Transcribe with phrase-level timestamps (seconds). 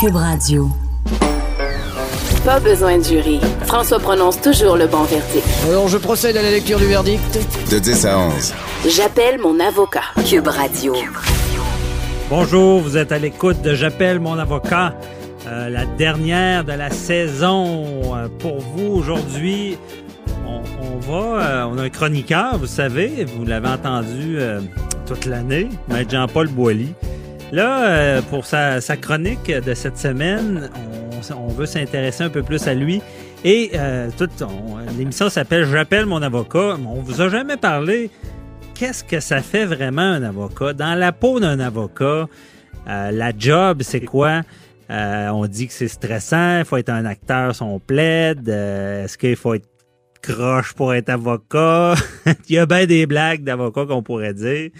[0.00, 0.68] Cube Radio.
[2.44, 3.40] Pas besoin de jury.
[3.62, 5.44] François prononce toujours le bon verdict.
[5.68, 7.38] Alors, je procède à la lecture du verdict.
[7.68, 8.54] De 10 à 11.
[8.88, 10.02] J'appelle mon avocat.
[10.24, 10.94] Cube Radio.
[12.30, 14.94] Bonjour, vous êtes à l'écoute de J'appelle mon avocat.
[15.48, 19.78] Euh, la dernière de la saison euh, pour vous aujourd'hui.
[20.46, 24.60] On, on va, euh, on a un chroniqueur, vous savez, vous l'avez entendu euh,
[25.06, 26.94] toute l'année, Maître Jean-Paul Boilly.
[27.50, 30.68] Là, euh, pour sa, sa chronique de cette semaine,
[31.32, 33.00] on, on veut s'intéresser un peu plus à lui.
[33.44, 34.10] Et euh,
[34.42, 36.76] on- l'émission s'appelle J'appelle mon avocat.
[36.86, 38.10] On vous a jamais parlé
[38.74, 40.72] qu'est-ce que ça fait vraiment un avocat?
[40.74, 42.28] Dans la peau d'un avocat,
[42.88, 44.42] euh, la job, c'est quoi?
[44.90, 48.48] Euh, on dit que c'est stressant, il faut être un acteur, son plaide.
[48.48, 49.68] Euh, Est-ce qu'il faut être
[50.22, 51.94] croche pour être avocat?
[52.48, 54.70] il y a bien des blagues d'avocat qu'on pourrait dire.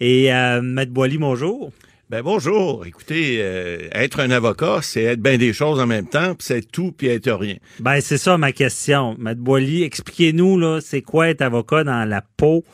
[0.00, 1.70] Et euh, Maître Boily, bonjour.
[2.10, 2.86] Ben bonjour.
[2.86, 6.62] Écoutez, euh, être un avocat, c'est être bien des choses en même temps, puis c'est
[6.62, 7.56] tout puis être rien.
[7.80, 9.14] Ben, c'est ça ma question.
[9.18, 12.64] Maître Boily, expliquez-nous, là, c'est quoi être avocat dans la peau?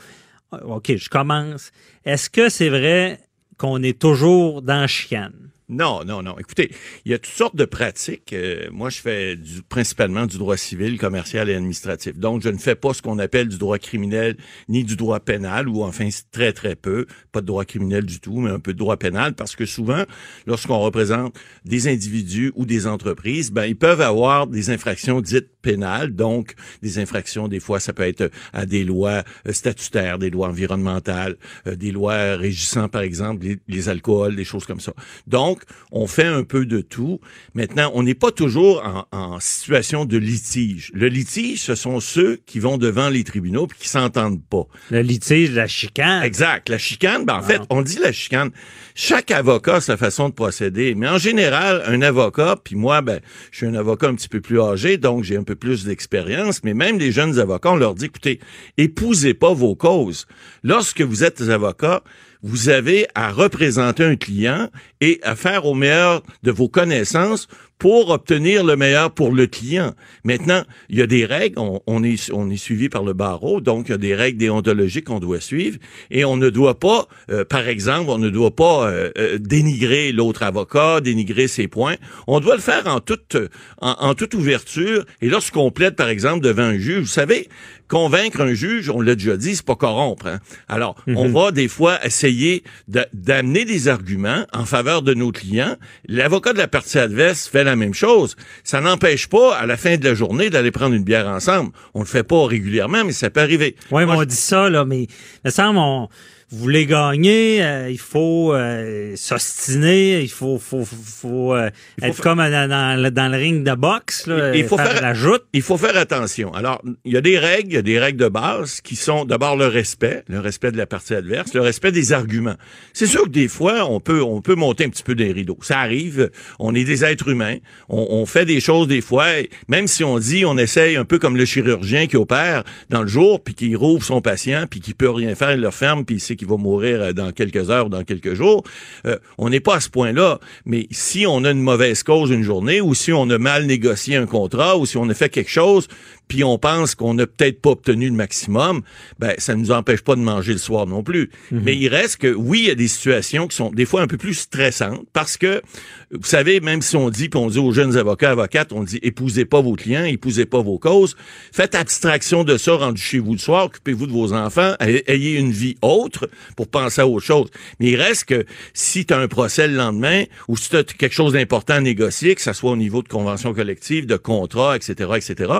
[0.52, 1.72] OK, je commence.
[2.04, 3.18] Est-ce que c'est vrai
[3.58, 5.43] qu'on est toujours dans chicane?
[5.70, 6.38] Non, non, non.
[6.38, 6.70] Écoutez,
[7.06, 8.34] il y a toutes sortes de pratiques.
[8.34, 12.18] Euh, moi, je fais du, principalement du droit civil, commercial et administratif.
[12.18, 14.36] Donc, je ne fais pas ce qu'on appelle du droit criminel
[14.68, 17.06] ni du droit pénal, ou enfin très, très peu.
[17.32, 20.04] Pas de droit criminel du tout, mais un peu de droit pénal, parce que souvent,
[20.46, 21.34] lorsqu'on représente
[21.64, 26.98] des individus ou des entreprises, ben, ils peuvent avoir des infractions dites pénales, donc des
[26.98, 31.74] infractions, des fois, ça peut être à des lois euh, statutaires, des lois environnementales, euh,
[31.74, 34.92] des lois régissant, par exemple, les, les alcools, des choses comme ça.
[35.26, 37.18] Donc, on fait un peu de tout.
[37.54, 40.90] Maintenant, on n'est pas toujours en, en situation de litige.
[40.94, 44.66] Le litige, ce sont ceux qui vont devant les tribunaux puis qui s'entendent pas.
[44.90, 46.22] Le litige, la chicane.
[46.22, 46.68] Exact.
[46.68, 48.50] La chicane, ben en fait, on dit la chicane.
[48.94, 53.20] Chaque avocat a sa façon de procéder, mais en général, un avocat, puis moi, ben,
[53.50, 56.62] je suis un avocat un petit peu plus âgé, donc j'ai un peu plus d'expérience,
[56.64, 58.40] mais même les jeunes avocats, on leur dit, écoutez,
[58.76, 60.26] épousez pas vos causes.
[60.62, 62.02] Lorsque vous êtes avocat,
[62.42, 64.68] vous avez à représenter un client
[65.00, 67.48] et à faire au meilleur de vos connaissances
[67.78, 69.94] pour obtenir le meilleur pour le client.
[70.22, 73.60] Maintenant, il y a des règles, on, on est, on est suivi par le barreau,
[73.60, 75.78] donc il y a des règles déontologiques qu'on doit suivre
[76.10, 80.12] et on ne doit pas, euh, par exemple, on ne doit pas euh, euh, dénigrer
[80.12, 81.96] l'autre avocat, dénigrer ses points.
[82.26, 83.36] On doit le faire en toute,
[83.80, 87.48] en, en toute ouverture et lorsqu'on plaide, par exemple, devant un juge, vous savez,
[87.88, 90.26] convaincre un juge, on l'a déjà dit, c'est pas corrompre.
[90.26, 90.38] hein.
[90.68, 95.76] Alors, on va des fois essayer de- d'amener des arguments en faveur de nos clients.
[96.08, 98.36] L'avocat de la partie adverse fait la même chose.
[98.62, 101.70] Ça n'empêche pas, à la fin de la journée, d'aller prendre une bière ensemble.
[101.94, 103.76] On le fait pas régulièrement, mais ça peut arriver.
[103.90, 105.08] Oui, mais on dit ça, là, mais il
[105.44, 106.08] me semble, on,
[106.54, 111.70] vous voulez gagner, euh, il faut euh, s'ostiner, il faut, faut, faut, euh,
[112.00, 115.02] faut être comme dans, dans le- dans le ring de boxe, là, Il faut faire-
[115.02, 115.42] la joute.
[115.52, 116.52] Il faut faire attention.
[116.54, 119.24] Alors, il y a des règles, il y a des règles de base qui sont
[119.24, 122.54] d'abord le respect, le respect de la partie adverse, le respect des arguments.
[122.92, 125.58] C'est sûr que des fois, on peut, on peut monter un petit peu des rideaux.
[125.62, 126.30] Ça arrive.
[126.58, 127.56] On est des êtres humains.
[127.88, 129.26] On, on fait des choses des fois,
[129.68, 133.08] même si on dit, on essaye un peu comme le chirurgien qui opère dans le
[133.08, 136.16] jour, puis qui rouvre son patient, puis qui peut rien faire, il le ferme, puis
[136.16, 138.64] il sait va mourir euh, dans quelques heures dans quelques jours.
[139.06, 140.40] Euh, on n'est pas à ce point-là.
[140.64, 144.16] Mais si on a une mauvaise cause une journée, ou si on a mal négocié
[144.16, 145.88] un contrat, ou si on a fait quelque chose,
[146.28, 148.82] puis on pense qu'on n'a peut-être pas obtenu le maximum,
[149.18, 151.30] ben ça ne nous empêche pas de manger le soir non plus.
[151.50, 154.06] Mais il reste que oui, il y a des situations qui sont des fois un
[154.06, 155.62] peu plus stressantes parce que
[156.10, 158.98] vous savez, même si on dit puis on dit aux jeunes avocats, avocates, on dit
[159.02, 161.16] épousez pas vos clients, épousez pas vos causes,
[161.52, 165.38] faites abstraction de ça rendu chez vous le soir, occupez-vous de vos enfants, ay- ayez
[165.38, 167.48] une vie autre pour penser à autre chose.
[167.80, 170.84] Mais il reste que si tu as un procès le lendemain ou si tu as
[170.84, 174.76] quelque chose d'important à négocier, que ça soit au niveau de convention collective, de contrat,
[174.76, 175.52] etc., etc.,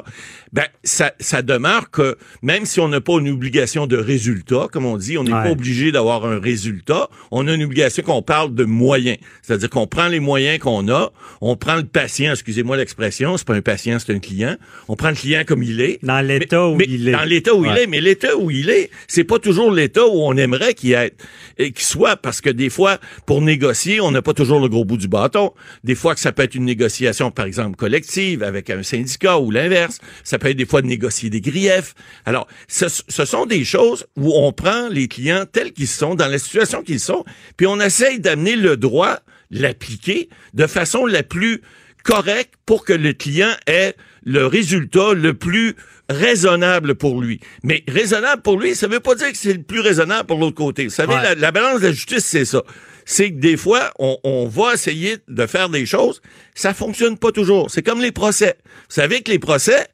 [0.55, 4.87] ben ça, ça demeure que même si on n'a pas une obligation de résultat, comme
[4.87, 5.43] on dit, on n'est Ouais.
[5.43, 9.19] pas obligé d'avoir un résultat, on a une obligation qu'on parle de moyens.
[9.43, 11.11] C'est-à-dire qu'on prend les moyens qu'on a,
[11.41, 14.55] on prend le patient, excusez-moi l'expression, c'est pas un patient, c'est un client,
[14.87, 15.99] on prend le client comme il est.
[16.05, 17.13] Dans l'état où Mais il est.
[17.13, 20.23] Dans l'état où il est, mais l'état où il est, c'est pas toujours l'état où
[20.23, 21.13] on aimerait qu'il ait,
[21.59, 24.85] et qu'il soit, parce que des fois, pour négocier, on n'a pas toujours le gros
[24.85, 25.53] bout du bâton.
[25.83, 29.51] Des fois que ça peut être une négociation, par exemple, collective avec un syndicat ou
[29.51, 29.99] l'inverse.
[30.23, 31.95] Ça peut des fois de négocier des griefs.
[32.27, 36.29] Alors, ce, ce sont des choses où on prend les clients tels qu'ils sont, dans
[36.29, 37.25] la situation qu'ils sont,
[37.57, 39.21] puis on essaye d'amener le droit,
[39.51, 41.63] l'appliquer de façon la plus
[42.03, 43.95] correcte pour que le client ait
[44.25, 45.75] le résultat le plus
[46.11, 47.41] raisonnable pour lui.
[47.63, 50.57] Mais raisonnable pour lui, ça veut pas dire que c'est le plus raisonnable pour l'autre
[50.57, 50.85] côté.
[50.85, 51.23] Vous savez, Ouais.
[51.23, 52.63] la, la balance de la justice, c'est ça.
[53.07, 56.21] c'est que des fois, on, on va essayer de faire des choses,
[56.55, 57.71] ça fonctionne pas toujours.
[57.71, 58.57] C'est comme les procès.
[58.65, 59.87] Vous savez que les procès,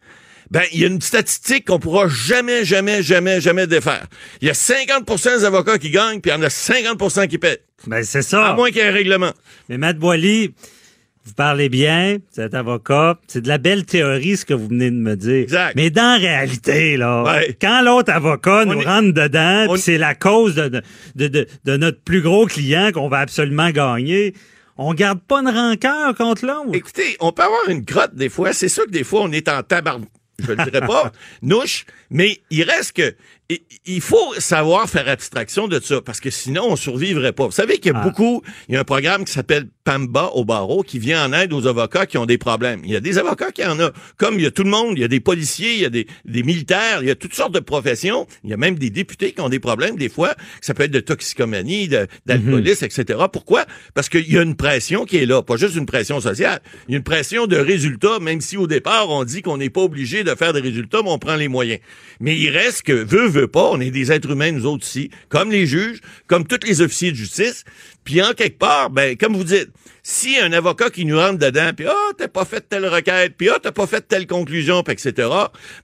[0.50, 4.06] ben, il y a une statistique qu'on pourra jamais, jamais, jamais, jamais défaire.
[4.40, 5.04] Il y a 50
[5.38, 7.62] des avocats qui gagnent, puis il y en a 50% qui paient.
[7.86, 8.48] Ben, c'est ça.
[8.48, 9.32] À moins qu'il y ait un règlement.
[9.68, 10.52] Mais Matt Boily,
[11.24, 14.90] vous parlez bien, vous êtes avocat, c'est de la belle théorie ce que vous venez
[14.90, 15.42] de me dire.
[15.42, 15.74] Exact.
[15.76, 17.56] Mais dans la réalité, là, Ouais.
[17.60, 20.82] quand l'autre avocat nous est- rentre dedans, on- c'est la cause de, de,
[21.28, 24.34] de, de- notre plus gros client qu'on va absolument gagner,
[24.78, 26.70] on garde pas une rancœur contre l'autre.
[26.74, 28.52] Écoutez, on peut avoir une crotte des fois.
[28.52, 30.04] C'est sûr que des fois, on est en tabarn...
[30.42, 33.14] Je le dirais pas, nouche, mais il reste que
[33.84, 37.46] il faut savoir faire abstraction de ça parce que sinon on survivrait pas.
[37.46, 38.04] Vous savez qu'il y a Ah.
[38.04, 41.52] beaucoup, il y a un programme qui s'appelle PAMBA au barreau qui vient en aide
[41.52, 42.80] aux avocats qui ont des problèmes.
[42.84, 44.92] Il y a des avocats qui en ont, comme il y a tout le monde,
[44.96, 47.34] il y a des policiers, il y a des, des militaires, il y a toutes
[47.34, 48.28] sortes de professions.
[48.44, 50.36] Il y a même des députés qui ont des problèmes des fois.
[50.60, 51.88] Ça peut être de toxicomanie,
[52.24, 53.18] d'alcoolisme, etc.
[53.32, 53.64] Pourquoi?
[53.92, 56.60] Parce qu'il y a une pression qui est là, pas juste une pression sociale.
[56.86, 59.70] Il y a une pression de résultats, même si au départ on dit qu'on n'est
[59.70, 61.80] pas obligé de faire des résultats, mais on prend les moyens.
[62.20, 65.10] Mais il reste que veut veut pas, on est des êtres humains nous autres ici,
[65.28, 67.64] comme les juges, comme tous les officiers de justice.
[68.04, 69.70] Puis en quelque part, ben comme vous dites,
[70.02, 73.48] si un avocat qui nous rentre dedans, puis ah t'as pas fait telle requête, puis
[73.50, 75.28] ah t'as pas fait telle conclusion, puis etc.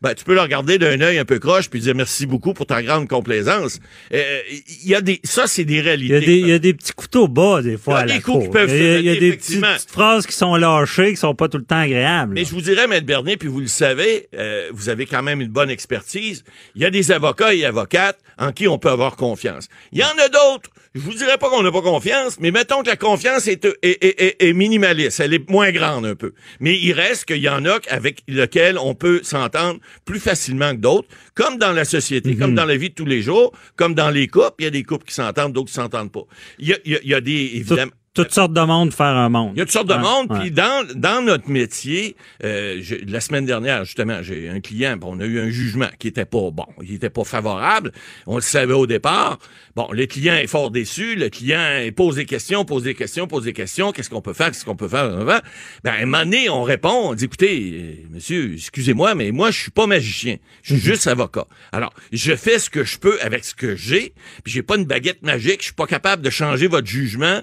[0.02, 2.66] Ben tu peux le regarder d'un œil un peu croche puis dire merci beaucoup pour
[2.66, 3.78] ta grande complaisance.
[4.12, 4.40] Euh,
[4.82, 6.14] Il y a des, ça c'est des Il y, réalités.
[6.16, 8.22] a des, il y a des petits couteaux bas, des fois, Il y a des
[8.22, 8.50] coups qui cour.
[8.52, 11.48] peuvent Il y a, y a des petites phrases qui sont lâchées, qui sont pas
[11.48, 12.34] tout le temps agréables.
[12.34, 15.40] Mais je vous dirais, Maître Bernier, puis vous le savez, euh, vous avez quand même
[15.40, 16.44] une bonne expertise.
[16.74, 19.68] Il y a des avocats et avocates en qui on peut avoir confiance.
[19.92, 20.70] Il y en a d'autres.
[20.94, 24.02] Je vous dirais pas qu'on n'a pas confiance, mais mettons que la confiance est, est,
[24.02, 25.20] est, est- est minimaliste.
[25.20, 26.32] Elle est moins grande un peu.
[26.60, 30.80] Mais il reste qu'il y en a avec lesquels on peut s'entendre plus facilement que
[30.80, 34.10] d'autres, comme dans la société, comme dans la vie de tous les jours, comme dans
[34.10, 34.54] les couples.
[34.60, 36.24] Il y a des couples qui s'entendent, d'autres qui s'entendent pas.
[36.58, 37.92] Il y a, il y des, évidemment...
[38.22, 39.52] toutes sortes de monde faire un monde.
[39.54, 40.28] Il y a toutes sortes de Ouais, monde.
[40.40, 45.16] Puis dans, dans notre métier, euh, je- la semaine dernière, justement, j'ai un client, bon,
[45.16, 47.92] on a eu un jugement qui était pas bon, il était pas favorable.
[48.26, 49.38] On le savait au départ.
[49.74, 51.16] Bon, le client est fort déçu.
[51.16, 53.92] Le client il pose des questions, pose des questions, pose des questions.
[53.92, 54.46] Qu'est-ce qu'on peut faire?
[54.46, 55.10] Qu'est-ce qu'on peut faire?
[55.24, 55.40] Ben,
[55.84, 59.60] à un moment donné, on répond, on dit, écoutez, euh, monsieur, excusez-moi, mais moi, je
[59.60, 60.36] suis pas magicien.
[60.62, 60.80] Je Mhm.
[60.80, 61.46] suis juste avocat.
[61.72, 64.14] Alors, je fais ce que je peux avec ce que j'ai.
[64.44, 65.58] Puis j'ai pas une baguette magique.
[65.60, 67.40] Je suis pas capable de changer votre jugement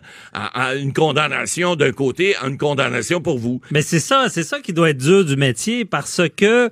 [0.65, 3.61] à une condamnation d'un côté, à une condamnation pour vous.
[3.71, 6.69] Mais c'est ça, c'est ça qui doit être dur du métier parce que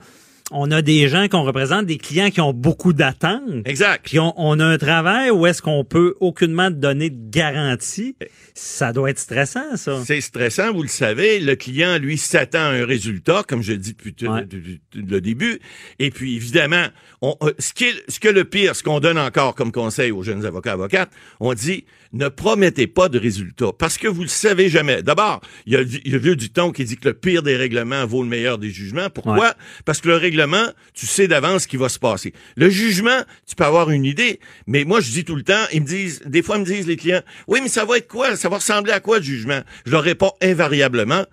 [0.53, 3.41] on a des gens qu'on représente, des clients qui ont beaucoup d'attentes.
[3.63, 4.03] Exact.
[4.03, 8.17] Puis on, on a un travail où est-ce qu'on peut aucunement donner de garantie.
[8.53, 10.01] Ça doit être stressant, ça.
[10.05, 11.39] C'est stressant, vous le savez.
[11.39, 14.45] Le client, lui, s'attend à un résultat, comme je dis depuis Ouais.
[14.93, 15.59] le début.
[15.99, 16.85] Et puis, évidemment,
[17.21, 20.11] on, euh, ce, qui est, ce que le pire, ce qu'on donne encore comme conseil
[20.11, 24.27] aux jeunes avocats avocates, on dit ne promettez pas de résultats parce que vous le
[24.27, 25.01] savez jamais.
[25.01, 28.21] D'abord, il y a, le- vieux dicton qui dit que le pire des règlements vaut
[28.23, 29.09] le meilleur des jugements.
[29.09, 29.37] Pourquoi?
[29.39, 29.51] Ouais.
[29.85, 32.33] Parce que le règlement, tu sais d'avance ce qui va se passer.
[32.57, 35.81] Le jugement, tu peux avoir une idée, mais moi, je dis tout le temps, ils
[35.81, 38.35] me disent, des fois, ils me disent les clients, oui, mais ça va être quoi?
[38.35, 39.61] Ça va ressembler à quoi le jugement?
[39.85, 41.25] Je leur réponds invariablement,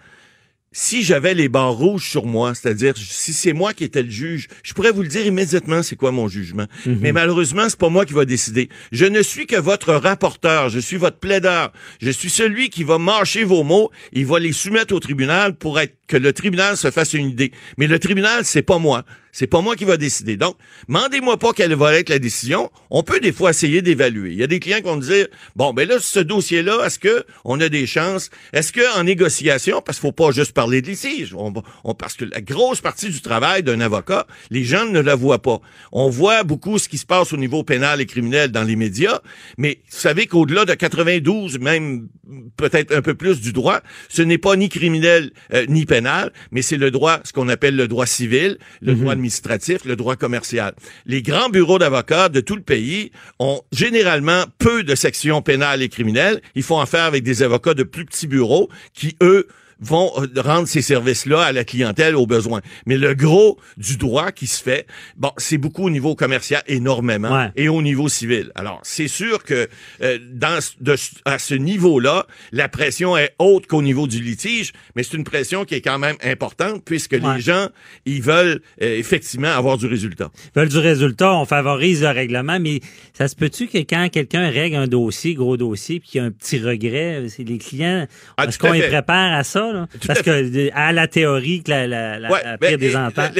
[0.72, 4.48] si j'avais les barres rouges sur moi, c'est-à-dire si c'est moi qui étais le juge,
[4.62, 6.66] je pourrais vous le dire immédiatement c'est quoi mon jugement.
[6.86, 8.68] Mais malheureusement, c'est pas moi qui va décider.
[8.92, 12.98] Je ne suis que votre rapporteur, je suis votre plaideur, je suis celui qui va
[12.98, 16.90] mâcher vos mots, il va les soumettre au tribunal pour être que le tribunal se
[16.90, 17.52] fasse une idée.
[17.76, 19.04] Mais le tribunal, c'est pas moi.
[19.30, 20.36] C'est pas moi qui va décider.
[20.36, 20.56] Donc,
[20.88, 22.70] mandez-moi pas quelle va être la décision.
[22.90, 24.32] On peut des fois essayer d'évaluer.
[24.32, 27.24] Il y a des clients qui vont dire, bon, ben là, ce dossier-là, est-ce que
[27.44, 28.30] on a des chances?
[28.52, 31.52] Est-ce que en négociation, parce qu'il faut pas juste parler de litige, on,
[31.84, 35.40] on- parce que la grosse partie du travail d'un avocat, les gens ne la voient
[35.48, 35.60] pas.
[35.92, 39.20] On voit beaucoup ce qui se passe au niveau pénal et criminel dans les médias,
[39.56, 42.08] mais vous savez qu'au-delà de 92, même
[42.56, 46.62] peut-être un peu plus du droit, ce n'est pas ni criminel euh, ni pénal, mais
[46.62, 50.74] c'est le droit, ce qu'on appelle le droit civil, le droit administratif, le droit commercial.
[51.06, 55.88] Les grands bureaux d'avocats de tout le pays ont généralement peu de sections pénales et
[55.88, 56.40] criminelles.
[56.56, 59.46] Ils font affaire avec des avocats de plus petits bureaux qui, eux,
[59.80, 62.60] vont euh, rendre ces services-là à la clientèle aux besoins.
[62.86, 67.30] Mais le gros du droit qui se fait, bon, c'est beaucoup au niveau commercial, énormément,
[67.32, 67.50] Ouais.
[67.56, 68.50] et au niveau civil.
[68.54, 69.68] Alors, c'est sûr que
[70.02, 74.72] euh, dans ce- de, à ce niveau-là, la pression est haute qu'au niveau du litige,
[74.96, 77.34] mais c'est une pression qui est quand même importante puisque Ouais.
[77.36, 77.68] les gens,
[78.06, 80.30] ils veulent euh, effectivement avoir du résultat.
[80.54, 82.80] Ils veulent du résultat, on favorise le règlement, mais
[83.12, 86.26] ça se peut-tu que quand quelqu'un règle un dossier, gros dossier, puis qu'il y a
[86.26, 88.06] un petit regret, c'est les clients,
[88.36, 89.67] Ah, est-ce qu'on les prépare à ça?
[89.68, 89.88] Ça, là?
[90.00, 92.96] Tout Parce que à la théorie que la, la, la- Ouais, la ben, pire des
[92.96, 93.32] ententes.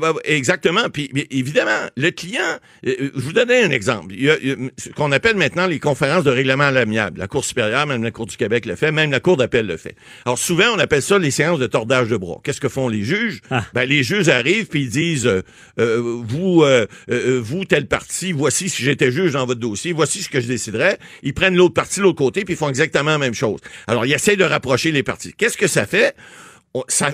[0.00, 0.88] bah, exactement.
[0.92, 2.40] Puis évidemment, le client,
[2.86, 4.14] euh, je vous donnais un exemple.
[4.14, 6.70] Il y a, il y a ce qu'on appelle maintenant les conférences de règlement à
[6.70, 7.18] l'amiable.
[7.18, 9.76] La Cour supérieure, même la Cour du Québec le fait, même la Cour d'appel le
[9.76, 9.96] fait.
[10.24, 12.40] Alors souvent, on appelle ça les séances de tordage de bras.
[12.44, 13.40] Qu'est-ce que font les juges?
[13.50, 13.64] Ah.
[13.74, 15.42] Ben, les juges arrivent puis ils disent, euh,
[15.78, 20.22] euh, vous, euh, euh, vous, telle partie, voici si j'étais juge dans votre dossier, voici
[20.22, 20.98] ce que je déciderais.
[21.22, 23.60] Ils prennent l'autre partie, l'autre côté, puis ils font exactement la même chose.
[23.86, 25.32] Alors, ils essayent de rapprocher les parties.
[25.36, 26.16] Qu'est-ce que ça fait?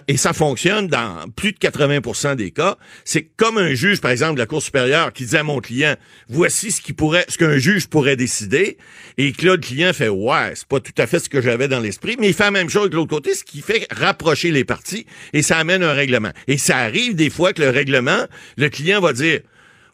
[0.09, 2.77] Et ça fonctionne dans plus de 80% des cas.
[3.05, 5.95] C'est comme un juge, par exemple, de la Cour supérieure qui dit à mon client,
[6.29, 8.77] voici ce ce qu'un juge pourrait décider,
[9.19, 11.69] et que là, le client fait, ouais, c'est pas tout à fait ce que j'avais
[11.69, 14.51] dans l'esprit, mais il fait la même chose de l'autre côté, ce qui fait rapprocher
[14.51, 16.33] les parties, et ça amène un règlement.
[16.49, 18.27] Et ça arrive des fois que le règlement,
[18.57, 19.41] le client va dire,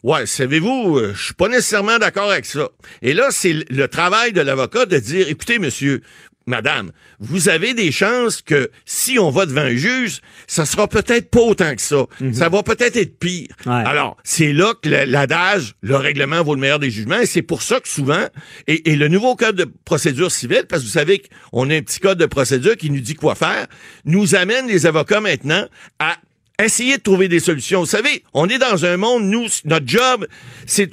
[0.01, 2.69] Ouais, savez-vous, euh, je suis pas nécessairement d'accord avec ça.
[3.01, 6.01] Et là, c'est le travail de l'avocat de dire, écoutez, monsieur,
[6.49, 11.29] madame, vous avez des chances que si on va devant un juge, ça sera peut-être
[11.29, 12.05] pas autant que ça.
[12.33, 13.47] Ça va peut-être être pire.
[13.65, 13.71] Ouais.
[13.71, 17.61] Alors, c'est là que l'adage, le règlement vaut le meilleur des jugements, et c'est pour
[17.61, 18.27] ça que souvent,
[18.67, 21.81] et, et le nouveau code de procédure civile, parce que vous savez qu'on a un
[21.81, 23.67] petit code de procédure qui nous dit quoi faire,
[24.05, 25.65] nous amène les avocats maintenant
[25.99, 26.17] à
[26.63, 27.81] essayer de trouver des solutions.
[27.81, 30.27] Vous savez, on est dans un monde, nous, notre job,
[30.65, 30.89] c'est,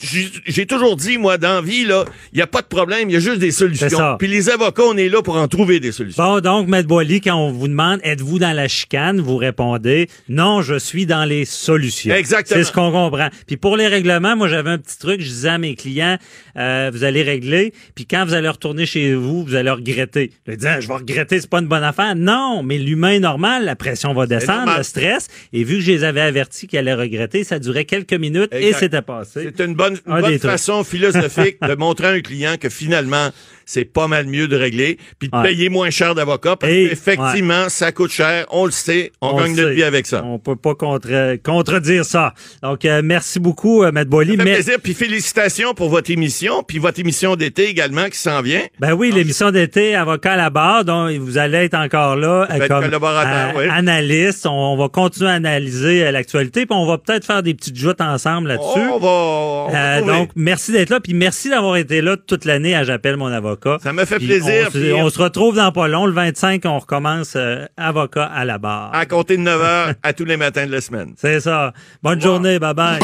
[0.47, 3.15] j'ai toujours dit, moi, dans la vie, là, il n'y a pas de problème, il
[3.15, 4.17] y a juste des solutions.
[4.19, 6.23] Puis les avocats, on est là pour en trouver des solutions.
[6.23, 10.63] Bon, donc, Maître Boily, quand on vous demande êtes-vous dans la chicane, vous répondez non,
[10.63, 12.15] je suis dans les solutions.
[12.15, 12.61] Exactement.
[12.61, 13.29] C'est ce qu'on comprend.
[13.47, 16.19] Puis pour les règlements, moi j'avais un petit truc, je disais à mes clients
[16.57, 20.33] euh, vous allez régler, puis quand vous allez retourner chez vous, vous allez regretter.
[20.47, 22.15] Je disais je vais regretter, c'est pas une bonne affaire.
[22.17, 24.79] Non, mais l'humain est normal, la pression va descendre, normal.
[24.79, 25.29] le stress.
[25.59, 28.75] Et vu que je les avais avertis qu'ils allaient regretter, ça durait quelques minutes et
[28.75, 29.51] c'était passé.
[29.57, 33.31] C'est une bonne, une Un bonne façon philosophique de montrer à un client que finalement,
[33.67, 35.43] c'est pas mal mieux de régler, puis de Ouais.
[35.43, 39.37] payer moins cher d'avocat, parce Et- qu'effectivement, ça coûte cher, on le sait, on, On
[39.37, 40.23] gagne notre vie avec ça.
[40.25, 42.33] On peut pas contre, contredire ça.
[42.63, 44.33] Donc, euh, merci beaucoup, euh, Maître Boily.
[44.33, 48.19] Ça fait Mais- plaisir, puis félicitations pour votre émission, puis votre émission d'été également qui
[48.19, 48.63] s'en vient.
[48.81, 52.69] Ben oui, l'émission d'été, avocat à la barre, donc vous allez être encore là être
[52.69, 53.69] comme collaborateur, euh, oui.
[53.69, 54.47] analyste.
[54.47, 57.77] On, on va continuer à analyser euh, l'actualité, puis on va peut-être faire des petites
[57.77, 58.65] joutes ensemble là-dessus.
[58.93, 62.45] On va, on va Euh, donc, merci d'être là, puis merci d'avoir été là toute
[62.45, 63.56] l'année à J'appelle mon avocat.
[63.83, 66.13] Ça me fait Puis plaisir, On, se- puis- on se retrouve dans pas long, le
[66.13, 68.95] 25, on recommence euh, avocat à la barre.
[68.95, 71.15] à compter de 9 heures à tous les matins de la semaine.
[71.17, 71.73] C'est ça.
[72.03, 73.01] Bonne journée, bye bye.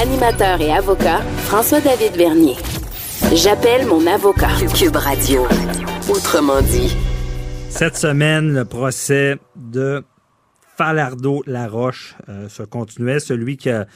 [0.00, 2.54] Animateur et avocat, François-David Vernier.
[3.34, 4.48] J'appelle mon avocat.
[4.74, 5.46] Cube Radio.
[6.08, 6.96] Autrement dit.
[7.68, 10.02] Cette semaine, le procès de
[10.76, 13.86] Falardeau Laroche euh, se continuait, celui qui a,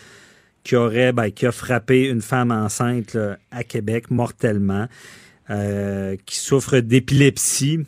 [0.62, 4.86] qui aurait ben, qui a frappé une femme enceinte là, à Québec mortellement,
[5.50, 7.80] euh, qui souffre d'épilepsie.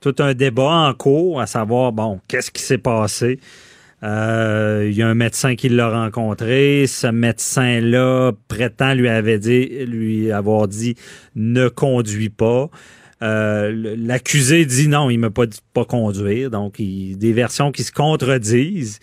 [0.00, 3.40] Tout un débat en cours à savoir bon, qu'est-ce qui s'est passé?
[4.02, 6.86] Euh, Il y a un médecin qui l'a rencontré.
[6.86, 10.94] Ce médecin-là prétend lui avait dit, lui avoir dit
[11.34, 12.68] ne conduis pas.
[13.22, 16.50] Euh, L'accusé dit non, il m'a pas dit pas conduire.
[16.50, 18.98] Donc, il, des versions qui se contredisent.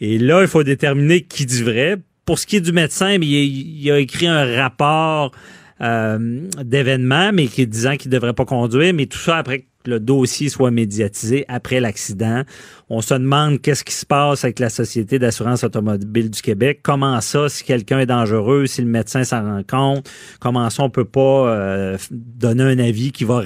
[0.00, 1.96] Et là, il faut déterminer qui dit vrai.
[2.24, 5.32] Pour ce qui est du médecin, il a écrit un rapport
[5.82, 9.90] euh, d'événement, mais qui disant qu'il ne devrait pas conduire, mais tout ça après que
[9.90, 12.42] le dossier soit médiatisé après l'accident.
[12.88, 16.80] On se demande qu'est-ce qui se passe avec la Société d'assurance automobile du Québec.
[16.82, 20.10] Comment ça, si quelqu'un est dangereux, si le médecin s'en rend compte,
[20.40, 23.42] comment ça, on peut pas euh, donner un avis qui va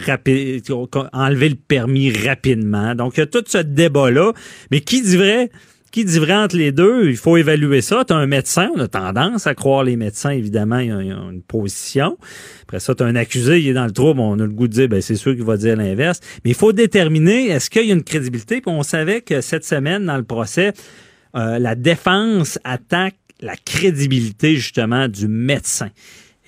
[1.13, 2.95] enlever le permis rapidement?
[2.95, 4.33] Donc, il y a tout ce débat-là.
[4.71, 5.51] Mais qui dit vrai?
[5.97, 6.05] Qui
[6.53, 7.09] les deux?
[7.09, 8.05] Il faut évaluer ça.
[8.07, 11.11] Tu as un médecin, on a tendance à croire les médecins, évidemment, ils ont, ils
[11.11, 12.19] une position.
[12.65, 14.69] Après ça, tu as un accusé, il est dans le trouble, on a le goût
[14.69, 16.21] de dire, ben, c'est sûr qu'il va dire l'inverse.
[16.45, 18.61] Mais il faut déterminer, est-ce qu'il y a une crédibilité?
[18.61, 20.75] Puis on savait que cette semaine, dans le procès,
[21.35, 25.89] euh, la défense attaque la crédibilité, justement, du médecin.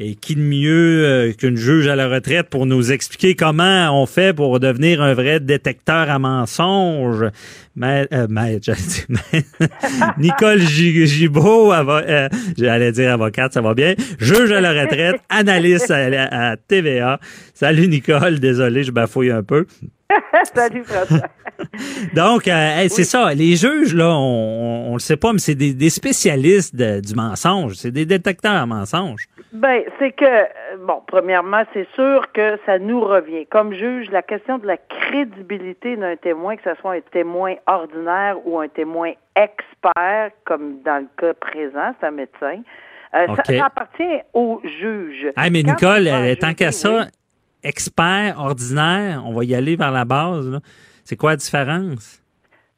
[0.01, 4.07] Et qui de mieux euh, qu'une juge à la retraite pour nous expliquer comment on
[4.07, 7.25] fait pour devenir un vrai détecteur à mensonges.
[7.83, 8.27] Euh,
[10.19, 13.95] Nicole Gi- Gibault, euh, j'allais dire avocate, ça va bien.
[14.21, 17.19] Juge à la retraite, analyste à, à TVA.
[17.55, 19.67] Salut Nicole, désolé, je bafouille un peu.
[20.55, 21.29] Salut François.
[22.15, 23.35] Donc, euh, hey, c'est ça.
[23.35, 27.15] Les juges, là, on, on, le sait pas, mais c'est des, des spécialistes de- du
[27.15, 27.75] mensonge.
[27.75, 29.27] C'est des détecteurs à mensonges.
[29.53, 30.25] Ben, c'est que,
[30.87, 33.47] bon, premièrement, c'est sûr que ça nous revient.
[33.47, 38.37] Comme juge, la question de la crédibilité d'un témoin, que ce soit un témoin ordinaire
[38.45, 42.61] ou un témoin expert, comme dans le cas présent, c'est un médecin,
[43.15, 45.29] euh, ça- appartient au juge.
[45.37, 47.05] Ah, mais Quand Nicole, euh, tant qu'à ça, oui.
[47.63, 50.49] expert, ordinaire, on va y aller vers la base.
[50.51, 50.59] là.
[51.09, 52.23] C'est quoi la différence?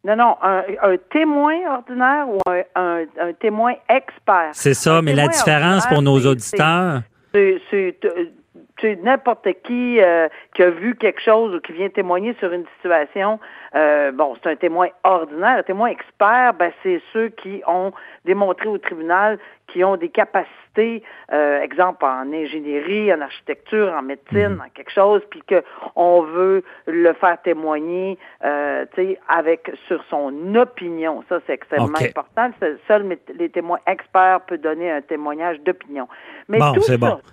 [0.04, 0.62] Non, non, un,
[1.10, 2.38] témoin ordinaire ou
[2.76, 4.50] un, témoin expert?
[4.52, 7.00] C'est ça, mais la différence pour nos auditeurs?
[7.32, 12.66] C'est n'importe qui euh, qui a vu quelque chose ou qui vient témoigner sur une
[12.76, 13.40] situation.
[13.74, 15.58] Euh, bon, c'est un témoin ordinaire.
[15.58, 17.92] Un témoin expert, ben, c'est ceux qui ont
[18.24, 24.54] démontré au tribunal qui ont des capacités, euh, exemple en ingénierie, en architecture, en médecine,
[24.54, 24.62] mhm.
[24.66, 30.54] en quelque chose, puis qu'on veut le faire témoigner, euh, tu sais, avec sur son
[30.56, 31.22] opinion.
[31.28, 32.50] Ça, c'est extrêmement important.
[32.88, 36.08] Seuls les témoins experts peuvent donner un témoignage d'opinion.
[36.48, 36.58] Mais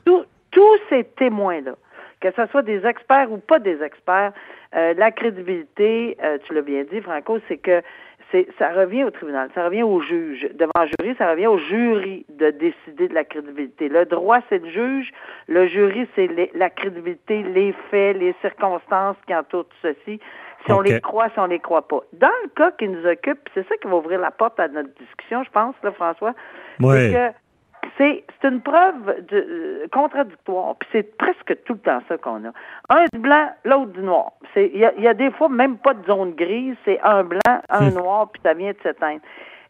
[0.06, 1.74] tout tous ces témoins-là,
[2.20, 4.34] que ce soit des experts ou pas des experts,
[4.76, 7.82] euh, la crédibilité, euh, tu l'as bien dit, Franco, c'est que
[8.60, 10.50] ça revient au tribunal, ça revient au juge.
[10.56, 13.88] Devant le jury, ça revient au jury de décider de la crédibilité.
[13.88, 15.12] Le droit, c'est le juge.
[15.48, 20.20] Le jury, c'est la crédibilité, les faits, les circonstances qui entourent tout ceci.
[20.66, 22.02] Si on les croit, si on les croit pas.
[22.14, 24.90] Dans le cas qui nous occupe, c'est ça qui va ouvrir la porte à notre
[25.00, 26.34] discussion, je pense, là, François.
[26.82, 27.47] C'est que
[27.98, 30.76] c'est une preuve de, euh, contradictoire.
[30.76, 32.52] Puis c'est presque tout le temps ça qu'on a.
[32.90, 34.34] Un du blanc, l'autre du noir.
[34.56, 37.94] Il y a, des fois même pas de zone grise, c'est un blanc, un hmm.
[37.96, 39.22] noir, puis ça vient de s'éteindre.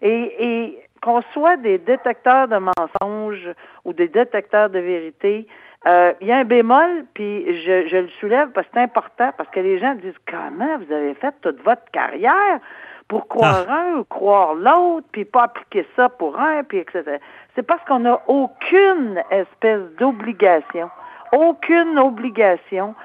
[0.01, 3.49] Et, et qu'on soit des détecteurs de mensonges
[3.85, 5.47] ou des détecteurs de vérité,
[5.85, 9.31] euh, il y a un bémol, puis je, je le soulève parce que c'est important,
[9.37, 12.59] parce que les gens disent comment vous avez fait toute votre carrière?
[13.07, 13.73] Pour croire ah.
[13.73, 17.17] un ou croire l'autre, puis pas appliquer ça pour un, puis etc.
[17.55, 20.89] C'est parce qu'on n'a aucune espèce d'obligation,
[21.31, 22.95] aucune obligation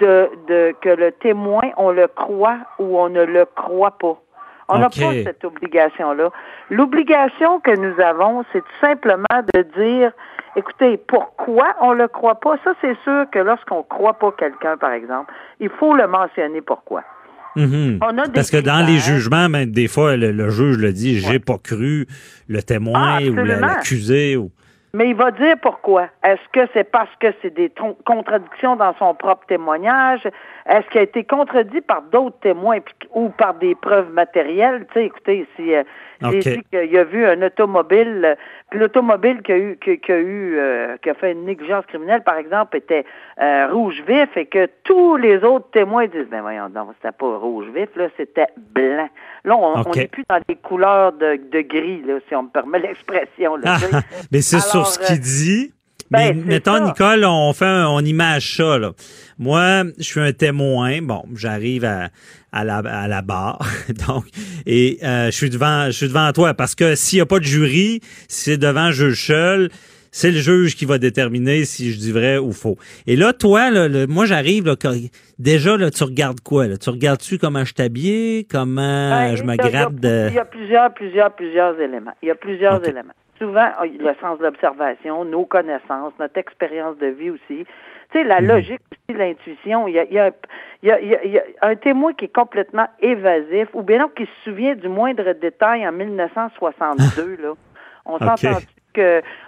[0.00, 4.18] de, de que le témoin, on le croit ou on ne le croit pas.
[4.68, 6.30] On n'a pas cette obligation-là.
[6.70, 10.10] L'obligation que nous avons, c'est tout simplement de dire,
[10.56, 12.56] écoutez, pourquoi on le croit pas?
[12.64, 17.04] Ça, c'est sûr que lorsqu'on croit pas quelqu'un, par exemple, il faut le mentionner pourquoi.
[17.56, 17.98] Mhm.
[18.34, 22.06] Parce que dans les jugements, ben, des fois, le, juge le dit, j'ai pas cru
[22.48, 24.36] le témoin ah, ou l'accusé.
[24.36, 24.50] Ou...
[24.96, 26.08] Mais il va dire pourquoi.
[26.24, 27.70] Est-ce que c'est parce que c'est des
[28.04, 30.26] contradictions dans son propre témoignage?
[30.66, 32.78] Est-ce qu'il a été contredit par d'autres témoins
[33.14, 34.86] ou par des preuves matérielles?
[34.88, 35.82] Tu sais, écoutez, si euh,
[36.22, 38.34] j'ai dit qu'il a vu un automobile, euh,
[38.70, 42.22] puis l'automobile qui a eu, qui, a eu, euh, qui a fait une négligence criminelle,
[42.22, 43.04] par exemple, était
[43.70, 47.66] rouge vif et que tous les autres témoins disent, ben voyons non, c'était pas rouge
[47.74, 49.08] vif, là, c'était blanc.
[49.44, 53.56] Là, on n'est plus dans les couleurs de, gris, là, si on me permet l'expression.
[54.32, 55.75] mais c'est sur ce qu'il dit.
[56.10, 58.78] Mais ben, mettons, Nicole, on fait on image ça.
[58.78, 58.92] Là.
[59.38, 61.02] Moi, je suis un témoin.
[61.02, 62.08] Bon, j'arrive à,
[62.52, 63.66] à, la, à la barre.
[64.08, 64.24] Donc,
[64.66, 67.38] et euh, je suis devant je suis devant toi parce que s'il n'y a pas
[67.38, 69.68] de jury, si c'est devant juge seul,
[70.16, 72.78] c'est le juge qui va déterminer si je dis vrai ou faux.
[73.06, 74.74] Et là, toi, là, moi, j'arrive, là,
[75.38, 76.66] déjà, là, tu regardes quoi?
[76.66, 76.78] Là?
[76.78, 78.46] Tu regardes-tu comment je t'habille?
[78.46, 80.28] Comment ben, je me gratte de...
[80.30, 82.14] Il y a plusieurs, plusieurs, plusieurs éléments.
[82.22, 86.96] Il y a plusieurs éléments souvent, ah, le sens de l'observation, nos connaissances, notre expérience
[86.98, 87.66] de vie aussi.
[88.10, 88.48] Tu sais, la mhm.
[88.48, 89.88] logique aussi, l'intuition.
[89.88, 90.14] Il y a, il
[90.82, 94.88] y, a, un témoin qui est complètement évasif, ou bien non, qui se souvient du
[94.88, 97.52] moindre détail en 1962, là.
[98.08, 98.58] On s'entend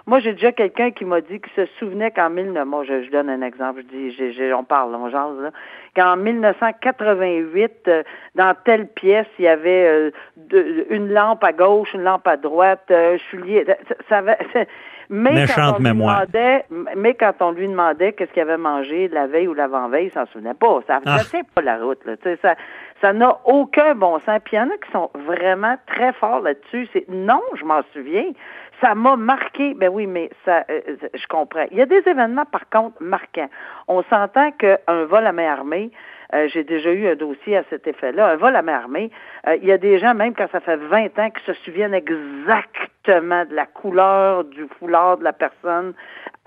[0.05, 3.11] moi j'ai déjà quelqu'un qui m'a dit qu'il se souvenait qu'en 19 moi je, je,
[3.11, 5.51] donne un exemple, je dis on parle, on jase là,
[5.95, 8.03] qu'en 1988 euh,
[8.35, 10.11] dans telle pièce il y avait
[10.51, 13.65] euh, une lampe à gauche, une lampe à droite, euh, je
[14.09, 14.35] ça, ça,
[15.09, 19.27] mais quand on lui demandait, mais quand on lui demandait qu'est-ce qu'il avait mangé la
[19.27, 20.79] veille ou l'avant-veille, il s'en souvenait pas.
[20.87, 21.19] Ça ne ah.
[21.55, 21.99] pas la route.
[22.05, 22.13] Là.
[22.41, 22.55] ça,
[23.01, 24.39] ça n'a aucun bon sens.
[24.43, 26.87] Puis il y en a qui sont vraiment très forts là-dessus.
[26.93, 28.31] C'est non, je m'en souviens.
[28.81, 29.73] Ça m'a marqué.
[29.73, 30.81] Ben oui, mais ça, euh,
[31.13, 31.65] je comprends.
[31.71, 33.49] Il y a des événements, par contre, marquants.
[33.87, 35.91] On s'entend qu'un vol à main armée,
[36.33, 38.27] euh, j'ai déjà eu un dossier à cet effet-là.
[38.27, 39.09] Un vol à main armée,
[39.47, 41.95] euh, il y a des gens, même quand ça fait 20 ans, qui se souviennent
[41.95, 45.93] exactement de la couleur du foulard de la personne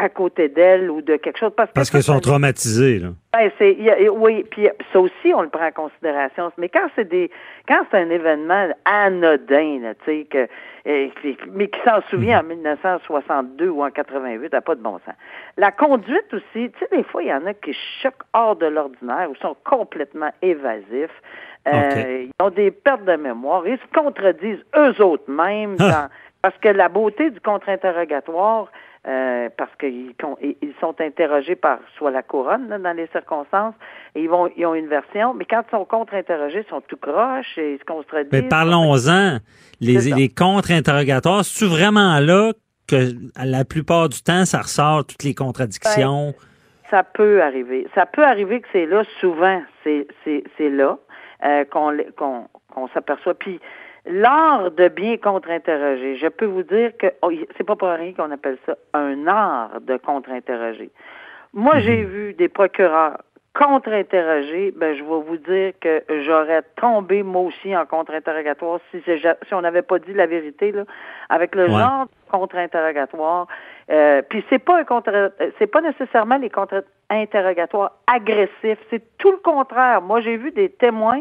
[0.03, 1.53] à côté d'elle ou de quelque chose.
[1.57, 3.11] Parce, qu'ils sont traumatisés, là.
[3.33, 3.77] Ben, c'est,
[4.09, 6.51] oui, puis ça aussi, on le prend en considération.
[6.59, 7.31] Mais quand c'est des,
[7.69, 10.49] quand c'est un événement anodin, tu sais, que,
[10.85, 15.15] mais qui s'en souvient en 1962 ou en 88, n'a pas de bon sens.
[15.57, 18.67] La conduite aussi, tu sais, des fois, il y en a qui choquent hors de
[18.67, 21.23] l'ordinaire ou sont complètement évasifs.
[21.69, 23.67] Euh, ils ont des pertes de mémoire.
[23.69, 26.09] Ils se contredisent eux autres mêmes ah.
[26.43, 28.67] parce que la beauté du contre-interrogatoire,
[29.07, 33.75] euh, parce qu'ils ils sont interrogés par soit la couronne dans les circonstances,
[34.15, 36.97] et ils vont ils ont une version, mais quand ils sont contre-interrogés, ils sont tout
[36.97, 38.33] croches et ils se contredisent.
[38.33, 39.39] Mais parlons-en.
[39.81, 42.53] Les, les contre-interrogatoires, c'est-tu vraiment là
[42.87, 43.11] que
[43.43, 46.27] la plupart du temps, ça ressort toutes les contradictions?
[46.27, 47.89] Ben, ça peut arriver.
[47.95, 50.07] Ça peut arriver que c'est là, souvent, c'est
[50.61, 50.99] là.
[51.45, 53.35] euh, qu'on qu'on qu'on s'aperçoit.
[53.35, 53.61] Puis
[54.07, 58.31] l'art de bien contre-interroger, je peux vous dire que oh, c'est pas pour rien qu'on
[58.31, 60.91] appelle ça un art de contre-interroger.
[61.55, 63.19] Moi, j'ai vu des procureurs
[63.55, 69.55] contre-interroger, ben, je vais vous dire que j'aurais tombé moi aussi en contre-interrogatoire si, si
[69.55, 70.85] on n'avait pas dit la vérité, là,
[71.29, 71.79] avec le Ouais.
[71.79, 73.47] genre de contre-interrogatoire.
[73.91, 79.39] Euh, puis c'est pas un contre, c'est pas nécessairement les contre-interrogatoires agressifs, c'est tout le
[79.39, 80.01] contraire.
[80.01, 81.21] Moi, j'ai vu des témoins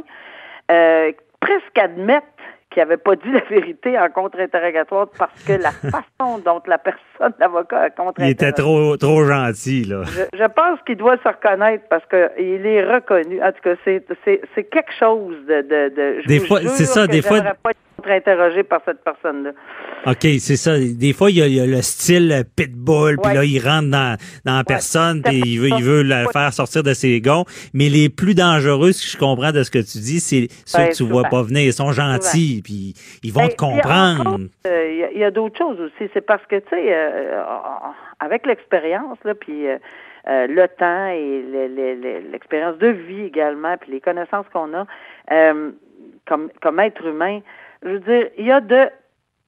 [0.71, 2.27] euh, presque admettre
[2.71, 7.33] qui n'avait pas dit la vérité en contre-interrogatoire parce que la façon dont la personne,
[7.39, 10.03] l'avocat, a contre Il était trop, trop gentil, là.
[10.05, 13.41] je, je pense qu'il doit se reconnaître parce qu'il est reconnu.
[13.43, 15.61] En tout cas, c'est, c'est, c'est quelque chose de.
[15.61, 17.71] de, de je Des fois- c'est ça, des fois- pas
[18.01, 19.51] contre-interrogé par cette personne-là.
[20.07, 20.71] OK, c'est ça.
[20.79, 23.59] Des fois, il y a, il y a le style euh, pitbull, puis là, il
[23.59, 27.21] rentre dans, dans la personne, puis il veut, il veut la faire sortir de ses
[27.21, 27.45] gonds.
[27.73, 30.79] Mais les plus dangereux, ce que je comprends de ce que tu dis, c'est ceux
[30.79, 31.29] Ben, que tu vois souvent.
[31.29, 31.61] pas venir.
[31.63, 34.21] Ils sont gentils, puis ils vont Ben, te comprendre.
[34.21, 36.09] encore, euh, Il y a- il d'autres choses aussi.
[36.13, 37.41] C'est parce que, tu sais, euh,
[38.19, 39.77] avec l'expérience, là, puis euh,
[40.27, 44.73] euh, le temps et le- le- le- l'expérience de vie également, puis les connaissances qu'on
[44.73, 44.85] a
[45.31, 45.71] euh,
[46.27, 47.39] comme, comme être humain,
[47.83, 48.89] je veux dire, il y a de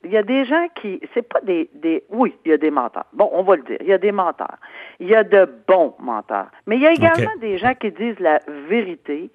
[0.03, 2.71] il y a des gens qui, c'est pas des, des, oui, il y a des
[2.71, 3.05] menteurs.
[3.13, 3.77] Bon, on va le dire.
[3.79, 4.57] Il y a des menteurs.
[4.99, 6.47] Il y a de bons menteurs.
[6.67, 9.29] Mais il y a également des gens qui disent la vérité,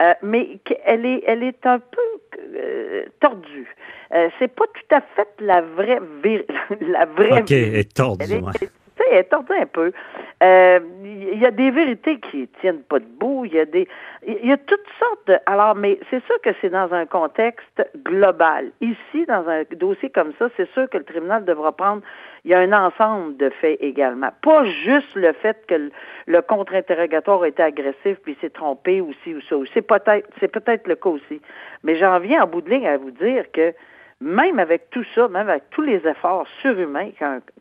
[0.00, 3.74] euh, mais qu'elle est, elle est un peu euh, tordue.
[4.14, 6.00] Euh, c'est pas tout à fait la vraie,
[6.80, 7.98] la vraie OK, Elle est,
[8.40, 8.52] ouais.
[8.58, 9.92] tu sais, elle est tordue un peu.
[10.42, 13.44] Euh, Il y a des vérités qui tiennent pas debout.
[13.44, 13.88] Il y a des,
[14.26, 15.38] il y a toutes sortes de.
[15.46, 18.70] Alors, mais c'est sûr que c'est dans un contexte global.
[18.80, 22.02] Ici, dans un dossier comme ça, c'est sûr que le tribunal devra prendre.
[22.44, 24.30] Il y a un ensemble de faits également.
[24.42, 25.90] Pas juste le fait que
[26.26, 29.56] le, contre-interrogatoire été agressif puis s'est trompé ou ci ou ça.
[29.72, 31.40] C'est peut-être, c'est peut-être le cas aussi.
[31.84, 33.72] Mais j'en viens en bout de ligne à vous dire que
[34.20, 37.10] même avec tout ça, même avec tous les efforts surhumains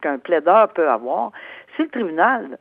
[0.02, 1.32] qu'un plaideur peut avoir,
[1.76, 2.58] si le tribunal euh,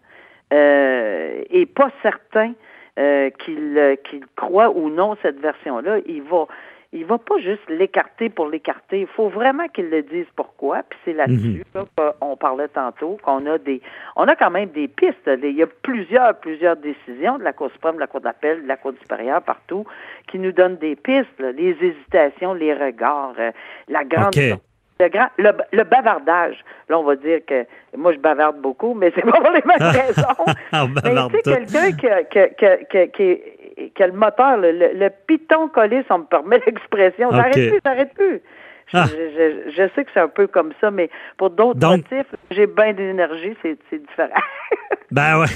[0.51, 2.53] est pas certain
[2.99, 6.47] euh, qu'il euh, qu'il croit ou non cette version-là, il va
[6.93, 9.03] il va pas juste l'écarter pour l'écarter.
[9.03, 10.83] Il faut vraiment qu'il le dise pourquoi.
[10.83, 13.81] Puis c'est là-dessus là, qu'on parlait tantôt, qu'on a des
[14.17, 15.31] on a quand même des pistes.
[15.43, 18.69] Il y a plusieurs, plusieurs décisions de la Cour suprême, de la Cour d'appel, de
[18.69, 19.87] la Cour supérieure, partout,
[20.27, 21.53] qui nous donnent des pistes, là.
[21.53, 23.53] les hésitations, les regards, euh,
[23.89, 24.35] la grande.
[25.01, 26.57] Le, grand, le, le bavardage.
[26.89, 27.65] Là, on va dire que
[27.97, 30.23] moi, je bavarde beaucoup, mais c'est pas pour les mêmes raisons.
[30.73, 30.89] On
[31.33, 34.03] mais tu sais, quelqu'un qui, a- qui, a- qui, a- qui, a- qui, est- qui
[34.03, 37.69] a le moteur, le, le, le piton collé, si on me permet l'expression, j'arrête OK.
[37.71, 38.41] plus, j'arrête plus.
[38.93, 39.07] Je, Ah.
[39.07, 42.67] je, je, je sais que c'est un peu comme ça, mais pour d'autres motifs, j'ai
[42.67, 44.31] bien d'énergie, c'est différent.
[45.13, 45.47] Ben ouais.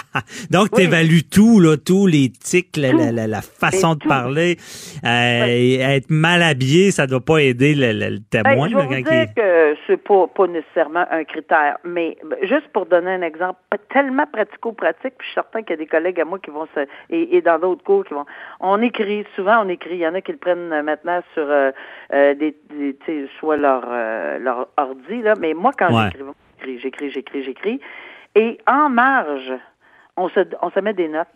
[0.52, 0.78] Donc, Oui.
[0.78, 4.56] tu évalues tout, là, tous les tics, la, la, la, la façon de parler.
[5.04, 8.68] Euh, Être mal habillé, ça doit pas aider le, le- le Ben, témoin.
[8.68, 13.10] je vais il- dire que c'est pas, pas nécessairement un critère, mais juste pour donner
[13.10, 16.24] un exemple pas tellement pratico-pratique, puis je suis certain qu'il y a des collègues à
[16.24, 18.26] moi qui vont se et, et dans d'autres cours qui vont.
[18.60, 19.94] On écrit souvent, on écrit.
[19.94, 21.72] Il y en a qui le prennent euh, maintenant sur euh,
[22.12, 22.54] euh, des,
[23.38, 26.10] soit leur euh, leur ordi là, mais moi quand Ouais.
[26.12, 27.80] j'écris, j'écris, j'écris, j'écris, j'écris,
[28.34, 29.52] et en marge,
[30.16, 31.28] on se on se met des notes.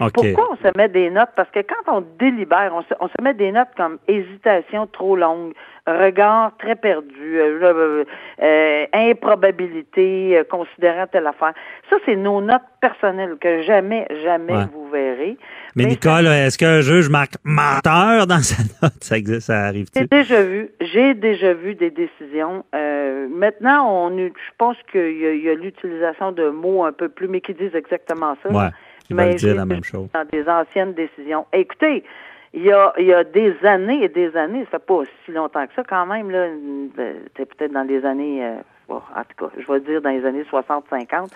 [0.00, 0.12] OK.
[0.14, 1.30] Pourquoi on se met des notes?
[1.36, 5.16] Parce que quand on délibère, on se, on se met des notes comme hésitation trop
[5.16, 5.52] longue,
[5.86, 8.04] regard très perdu, euh, euh,
[8.42, 11.52] euh, improbabilité, euh, considérant telle affaire.
[11.90, 14.64] Ça, c'est nos notes personnelles que jamais, jamais Ouais.
[14.72, 15.36] vous verrez.
[15.74, 18.92] Mais Mais Nicole, est-ce qu'un juge marque menteur dans sa note?
[19.00, 19.98] Ça existe, ça arrive-tu?
[19.98, 22.64] J'ai déjà vu, j'ai déjà vu des décisions.
[22.74, 26.92] Euh, maintenant, on, je pense qu'il y a, il y a l'utilisation de mots un
[26.92, 28.50] peu plus, mais qui disent exactement ça.
[28.50, 28.70] Ouais,
[29.14, 30.08] Mais dire la même chose.
[30.12, 31.46] Dans des anciennes décisions.
[31.52, 32.04] Écoutez,
[32.54, 35.32] il y a, il y a des années et des années, ça fait pas si
[35.32, 38.56] longtemps que ça quand même, là, une- euh, c'était peut-être dans les années, euh,
[38.90, 38.94] en
[39.24, 41.30] tout cas, je vais dire dans les années 60-50,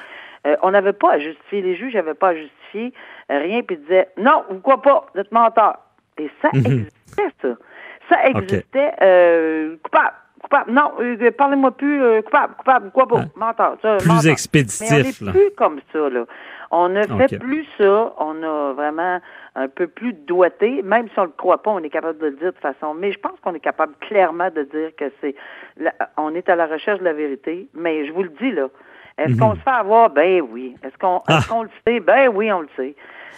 [0.46, 2.92] euh, on n'avait pas à justifier, les juges n'avaient pas à justifier
[3.30, 5.78] rien, puis ils disaient, non, vous quoi pas, vous êtes menteur.
[6.18, 6.60] Et ça Mhm.
[6.66, 7.48] existait, ça.
[8.10, 10.12] Ça existait, euh, coupable,
[10.42, 13.24] coupable, non, euh, parlez-moi plus, euh, coupable, coupable, quoi pas, Ouais.
[13.36, 13.76] menteur.
[13.82, 14.22] ça, Plus menteur.
[14.24, 15.32] Mais on expéditif, n'est là.
[15.32, 16.24] plus comme ça, là.
[16.70, 18.12] On ne fait plus ça.
[18.18, 19.20] On a vraiment
[19.54, 20.82] un peu plus de doigté.
[20.82, 22.94] Même si on le croit pas, on est capable de le dire de façon.
[22.94, 25.34] Mais je pense qu'on est capable clairement de dire que c'est.
[26.16, 27.68] on est à la recherche de la vérité.
[27.74, 28.68] Mais je vous le dis, là.
[29.18, 29.38] Est-ce Mhm.
[29.38, 30.10] qu'on se fait avoir?
[30.10, 30.74] Ben oui.
[30.82, 31.38] Est-ce qu'on Ah.
[31.38, 32.00] est-ce qu'on le sait?
[32.00, 32.94] Ben oui, on le sait.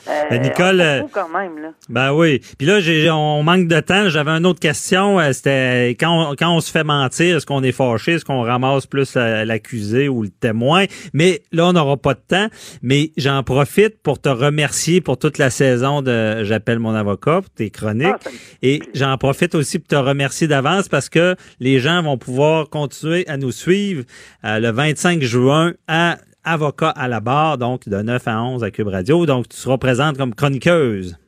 [0.06, 1.68] Euh, Ben, Nicole, euh, trouve quand même, là.
[1.88, 2.40] Ben oui.
[2.58, 4.08] Puis là, j'ai, on manque de temps.
[4.08, 5.18] J'avais une autre question.
[5.18, 8.42] Euh, C'était quand on, quand on se fait mentir, est-ce qu'on est fâché, est-ce qu'on
[8.42, 10.84] ramasse plus l'accusé ou le témoin?
[11.12, 12.48] Mais là, on n'aura pas de temps.
[12.82, 17.50] Mais j'en profite pour te remercier pour toute la saison de J'appelle mon avocat, pour
[17.50, 18.08] tes chroniques.
[18.24, 18.30] Ah,
[18.62, 23.26] Et j'en profite aussi pour te remercier d'avance parce que les gens vont pouvoir continuer
[23.28, 24.04] à nous suivre
[24.44, 26.18] euh, le 25 juin à
[26.52, 29.26] Avocat à la barre, donc de 9 à 11 à Cube Radio.
[29.26, 31.18] Donc, tu seras présente comme chroniqueuse.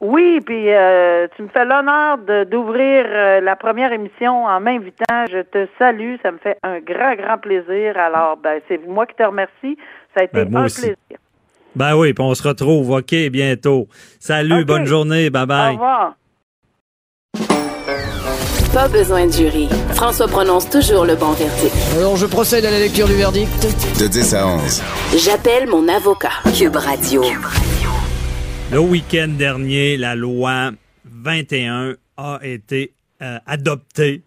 [0.00, 5.24] Oui, puis euh, tu me fais l'honneur d'ouvrir euh, la première émission en m'invitant.
[5.28, 7.96] Je te salue, ça me fait un grand, grand plaisir.
[7.96, 9.76] Alors, ben, c'est moi qui te remercie.
[10.14, 10.80] Ça a été Ben, un aussi.
[10.82, 10.96] plaisir.
[11.74, 13.88] Ben oui, puis on se retrouve, OK, bientôt.
[14.20, 15.72] Salut, bonne journée, bye Au bye.
[15.72, 16.14] revoir.
[18.72, 19.68] Pas besoin de jury.
[19.94, 21.74] François prononce toujours le bon verdict.
[21.96, 23.66] Alors je procède à la lecture du verdict.
[23.98, 24.82] De 10 à 11.
[25.16, 26.32] J'appelle mon avocat.
[26.56, 27.22] Cube Radio.
[28.70, 30.72] Le week-end dernier, la loi
[31.06, 34.22] 21 a été euh, adoptée.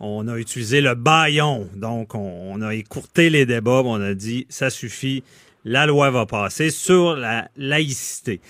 [0.00, 4.46] On a utilisé le baillon, donc on, on a écourté les débats, on a dit
[4.50, 5.22] ça suffit,
[5.64, 8.40] la loi va passer sur la laïcité.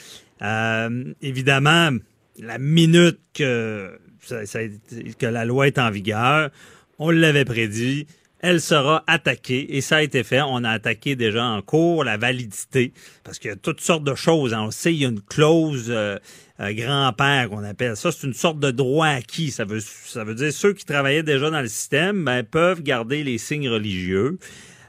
[0.42, 1.90] Euh, évidemment,
[2.38, 6.50] la minute que, que la loi est en vigueur,
[6.98, 8.06] on l'avait prédit,
[8.40, 10.42] elle sera attaquée et ça a été fait.
[10.42, 12.92] On a attaqué déjà en cours la validité
[13.24, 14.54] parce qu'il y a toutes sortes de choses.
[14.54, 16.18] On sait il y a une clause euh,
[16.60, 17.96] euh, grand-père qu'on appelle.
[17.96, 19.50] Ça, c'est une sorte de droit acquis.
[19.50, 23.24] Ça veut, ça veut dire ceux qui travaillaient déjà dans le système ben, peuvent garder
[23.24, 24.38] les signes religieux.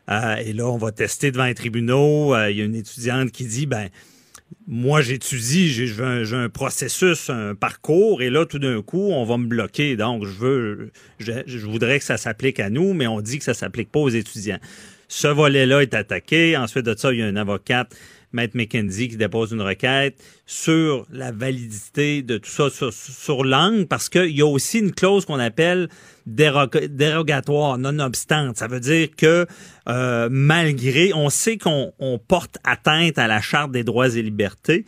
[0.10, 2.36] Euh, et là, on va tester devant les tribunaux.
[2.48, 3.90] Il y a une étudiante qui dit, ben,
[4.68, 9.48] moi, j'étudie, j'ai un processus, un parcours, et là, tout d'un coup, on va me
[9.48, 9.96] bloquer.
[9.96, 13.46] Donc, je veux, je, je voudrais que ça s'applique à nous, mais on dit que
[13.46, 14.60] ça s'applique pas aux étudiants.
[15.08, 16.58] Ce volet-là est attaqué.
[16.58, 17.96] Ensuite de ça, il y a une avocate,
[18.38, 24.10] Maître McKenzie, qui dépose une requête sur la validité de tout ça sur, langue, parce
[24.10, 25.90] qu'il y a aussi une clause qu'on appelle
[26.28, 28.58] déro- dérogatoire, non-obstante.
[28.58, 29.48] Ça veut dire que
[29.90, 34.86] euh, malgré, on sait qu'on on porte atteinte à la Charte des droits et libertés,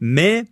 [0.00, 0.44] mais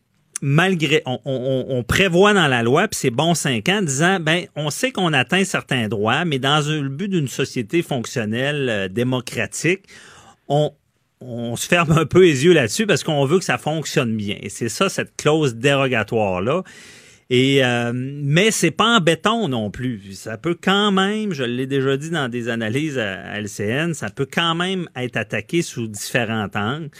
[0.42, 4.92] malgré, on prévoit dans la loi, puis c'est bon cinq ans, disant, ben, on sait
[4.92, 9.84] qu'on atteint certains droits, mais dans le but d'une société fonctionnelle, euh, démocratique,
[10.48, 10.72] on,
[11.20, 14.36] on se ferme un peu les yeux là-dessus parce qu'on veut que ça fonctionne bien.
[14.48, 16.62] C'est ça, cette clause dérogatoire-là.
[17.28, 20.12] Et euh, mais c'est pas en béton non plus.
[20.12, 24.28] Ça peut quand même, je l'ai déjà dit dans des analyses à LCN, ça peut
[24.30, 26.90] quand même être attaqué sous différents angles.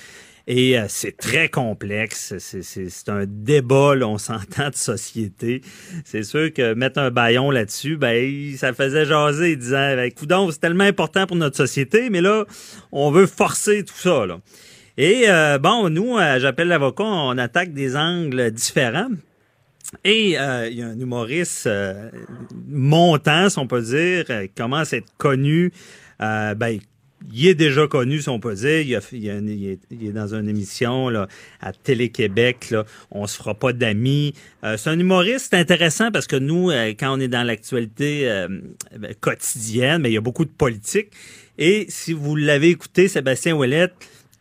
[0.49, 2.35] Et euh, c'est très complexe.
[2.39, 5.61] C'est- un débat, là, on s'entend, de société.
[6.05, 10.61] C'est sûr que mettre un baillon là-dessus, ben, ça faisait jaser, disant, ben, coudonc, c'est
[10.61, 12.45] tellement important pour notre société, mais là,
[12.93, 14.39] on veut forcer tout ça, là.
[14.99, 19.11] Et euh, bon, nous, j'appelle l'avocat, on attaque des angles différents.
[20.05, 22.11] Et euh, il y a un humoriste euh,
[22.69, 25.73] montant, si on peut dire, euh, commence à être connu.
[26.19, 26.79] Ben,
[27.33, 29.01] il est déjà connu, si on peut dire.
[29.13, 31.29] Il, est, dans une émission là,
[31.61, 32.71] à Télé-Québec.
[32.71, 34.35] Là, on se fera pas d'amis.
[34.65, 38.49] Euh, c'est un humoriste intéressant parce que nous, euh, quand on est dans l'actualité euh,
[38.99, 41.09] ben, quotidienne, mais il y a beaucoup de politique.
[41.59, 43.95] Et si vous l'avez écouté, Sébastien Ouellette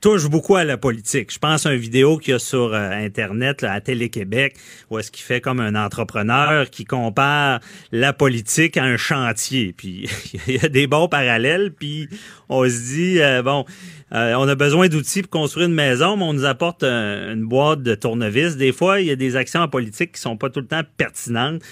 [0.05, 1.33] touche beaucoup à la politique.
[1.33, 4.55] Je pense à une vidéo qu'il y a sur euh, Internet, à Télé-Québec,
[4.91, 7.59] où est-ce qu'il fait comme un entrepreneur qui compare
[7.91, 9.73] la politique à un chantier.
[9.75, 10.07] Puis
[10.47, 12.07] il y a des bons parallèles, puis
[12.49, 13.65] on se dit, euh, bon,
[14.13, 17.45] euh, on a besoin d'outils pour construire une maison, mais on nous apporte un- une
[17.47, 18.57] boîte de tournevis.
[18.57, 20.83] Des fois, il y a des actions en politique qui sont pas tout le temps
[20.97, 21.63] pertinentes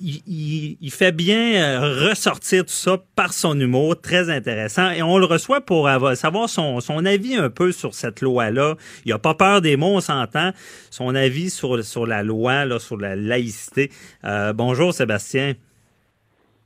[0.00, 4.90] il, il- il fait bien euh, ressortir tout ça par son humour, très intéressant.
[4.90, 8.74] Et on le reçoit pour avoir- savoir son, son avis un peu sur cette loi-là.
[9.04, 10.50] Il a pas peur des mots, on s'entend.
[10.90, 13.90] Son avis sur, sur la loi, là, sur la laïcité.
[14.24, 15.54] Euh, bonjour Sébastien.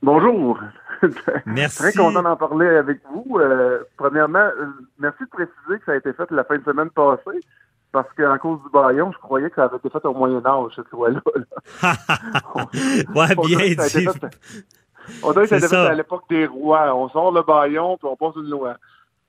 [0.03, 0.59] Bonjour.
[1.47, 1.79] Merci.
[1.79, 3.39] Très content d'en parler avec vous.
[3.39, 4.67] Euh, premièrement, euh,
[4.99, 7.41] merci de préciser que ça a été fait la fin de semaine passée,
[7.93, 10.73] parce qu'en cause du baillon, je croyais que ça avait été fait au Moyen Âge,
[10.75, 11.21] cette loi-là.
[11.83, 11.95] là.
[13.15, 14.09] ouais, bien dit.
[15.23, 16.95] On dirait que ça a été fait à l'époque des rois.
[16.95, 18.77] On sort le baillon, puis on passe une loi.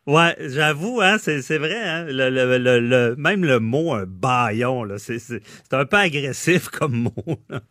[0.05, 4.03] Ouais, j'avoue, hein, c'est, c'est vrai, hein, le, le, le, le- même le mot un
[4.05, 7.35] baillon, là, c'est, c'est, c'est un peu agressif comme mot.
[7.49, 7.61] là.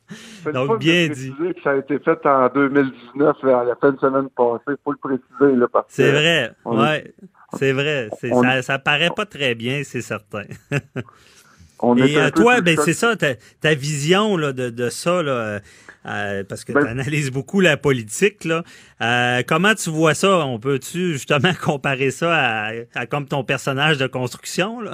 [0.50, 4.30] Donc, bien préciser que ça a été fait en 2019, à la fin de semaine
[4.30, 4.78] passée.
[4.82, 7.12] faut le préciser, là, C'est vrai, ouais,
[7.58, 8.08] c'est vrai.
[8.30, 10.44] On- ça, ça paraît pas très bien, c'est certain.
[11.80, 15.32] on Et euh, toi, ben c'est ça, ta, ta vision là, de, de ça, là,
[15.32, 15.60] euh,
[16.06, 18.44] euh, parce que Ben- tu analyses beaucoup la politique.
[18.44, 18.62] Là.
[19.00, 20.44] Euh, comment tu vois ça?
[20.46, 24.80] On peut-tu justement comparer ça à, à comme ton personnage de construction?
[24.80, 24.92] Là?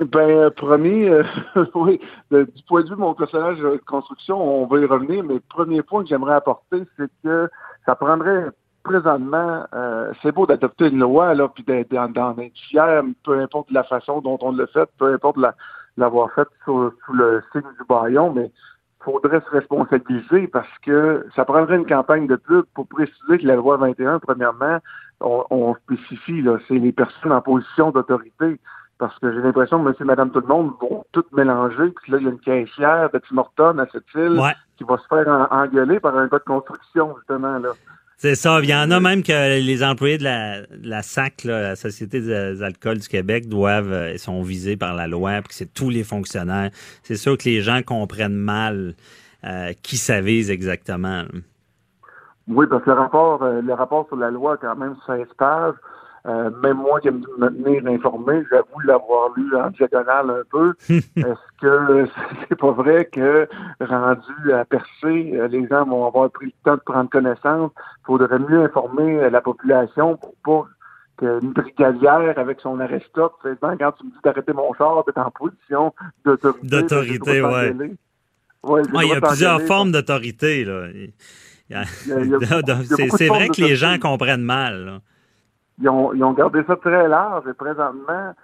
[0.00, 1.24] Ben, premier, euh,
[1.74, 1.98] oui,
[2.30, 5.42] du point de vue de mon personnage de construction, on va y revenir, mais le
[5.48, 7.50] premier point que j'aimerais apporter, c'est que
[7.84, 8.44] ça prendrait
[8.82, 13.84] présentement, euh, c'est beau d'adopter une loi, là, puis d'en être fier, peu importe la
[13.84, 15.36] façon dont on l'a fait, peu importe
[15.96, 18.50] l'avoir fait sous, le signe du baillon, mais
[19.00, 23.56] faudrait se responsabiliser parce que ça prendrait une campagne de pub pour préciser que la
[23.56, 24.78] loi 21, premièrement,
[25.20, 28.58] on, on spécifie, là, c'est les personnes en position d'autorité
[28.98, 31.90] parce que j'ai l'impression que monsieur, madame, tout le monde vont tout mélanger.
[32.02, 34.40] Puis là, il y a une caissière de Tim Hortons à cette île
[34.76, 37.58] qui va se faire engueuler par un gars de construction, justement.
[37.58, 37.70] là.
[38.20, 38.58] C'est ça.
[38.60, 42.64] Il y en a même que les employés de la, la SAC, la Société des
[42.64, 46.02] alcools du Québec, doivent euh, sont visés par la loi, puis que c'est tous les
[46.02, 46.70] fonctionnaires.
[47.04, 48.94] C'est sûr que les gens comprennent mal
[49.44, 51.22] euh, qui s'avise exactement.
[52.48, 55.28] Oui, parce que le rapport, euh, le rapport sur la loi a quand même 16
[55.38, 55.74] pages.
[56.26, 60.74] Euh, même moi qui aime me tenir informé, j'avoue l'avoir lu en diagonale un peu.
[60.88, 62.06] Est-ce que
[62.48, 63.48] c'est pas vrai que
[63.80, 67.70] rendu à percer, euh, les gens vont avoir pris le temps de prendre connaissance?
[67.76, 70.68] Il faudrait mieux informer euh, la population pour pas
[71.18, 75.92] qu'une brigadière avec son arrest-stop, quand tu me dis d'arrêter mon char, d'être en position
[76.24, 76.66] d'autorité.
[76.66, 77.96] D'autorité, oui.
[78.64, 80.64] Ouais, il y a plusieurs formes d'autorité.
[80.64, 80.88] là.
[82.00, 84.84] C'est vrai que les gens comprennent mal.
[84.84, 85.00] Là
[85.80, 88.34] ils ont, ils ont gardé ça très large et présentement,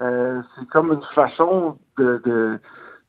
[0.00, 2.58] euh, c'est comme une façon de, de,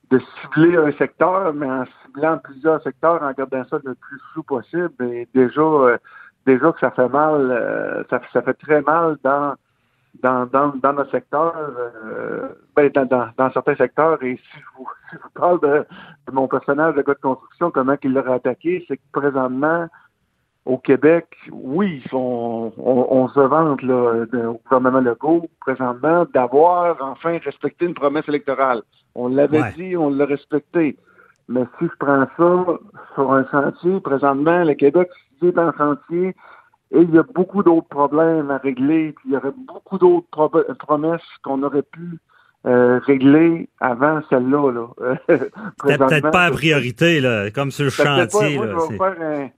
[0.10, 4.44] de, cibler un secteur, mais en ciblant plusieurs secteurs, en gardant ça le plus flou
[4.44, 4.94] possible.
[5.06, 5.98] Et déjà, euh,
[6.46, 9.56] déjà que ça fait mal, euh, ça, ça, fait très mal dans
[10.22, 11.54] dans, dans, dans notre secteur,
[12.06, 15.86] euh, ben, dans, dans, certains secteurs, et si je vous, si vous parle de,
[16.28, 19.88] de, mon personnage de gars de construction, comment il l'aurait attaqué, c'est que présentement,
[20.66, 27.86] au Québec, oui, on, on, se vante là, au gouvernement Legault présentement d'avoir enfin respecté
[27.86, 28.84] une promesse électorale.
[29.16, 30.98] On l'avait dit, on l'a respecté.
[31.50, 32.80] Mais si je prends ça
[33.16, 35.10] sur un sentier, présentement, le Québec
[35.42, 36.36] est en sentier
[36.92, 40.28] et il y a beaucoup d'autres problèmes à régler, puis il y aurait beaucoup d'autres
[40.76, 42.20] promesses qu'on aurait pu
[42.68, 44.72] euh, régler avant celle-là.
[44.72, 45.16] Là.
[45.80, 48.58] peut-être pas la priorité, là, comme sur le chantier.
[48.58, 49.50] là, un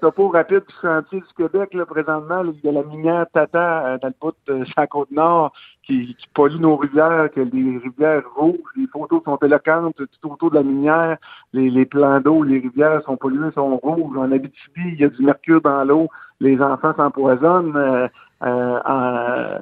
[0.00, 3.98] topo rapide du chantier du Québec, là, présentement, il y a la minière Tata euh,
[3.98, 5.52] dans le bout de la Côte-Nord
[5.84, 10.50] qui, qui, pollue nos rivières, que les rivières rouges, les photos sont éloquentes tout autour
[10.50, 11.16] de la minière,
[11.52, 14.16] les, les plans d'eau, les rivières sont polluées, sont rouges.
[14.16, 16.08] En Abitibi, il y a du mercure dans l'eau,
[16.40, 17.76] les enfants s'empoisonnent.
[17.76, 18.08] Euh,
[18.42, 19.58] euh,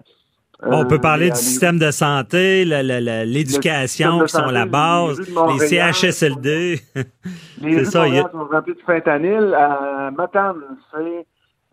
[0.62, 6.80] on peut parler du système de santé, l'éducation qui sont la base, les CHSLD.
[7.62, 8.30] les ça, y a...
[8.30, 9.54] sont remplis de fentanyl.
[9.54, 11.26] À Matane, c'est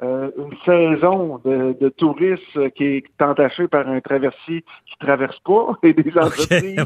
[0.03, 5.39] euh, une saison de, de, touristes qui est entachée par un traversier qui ne traverse
[5.39, 6.85] pas et des entreprises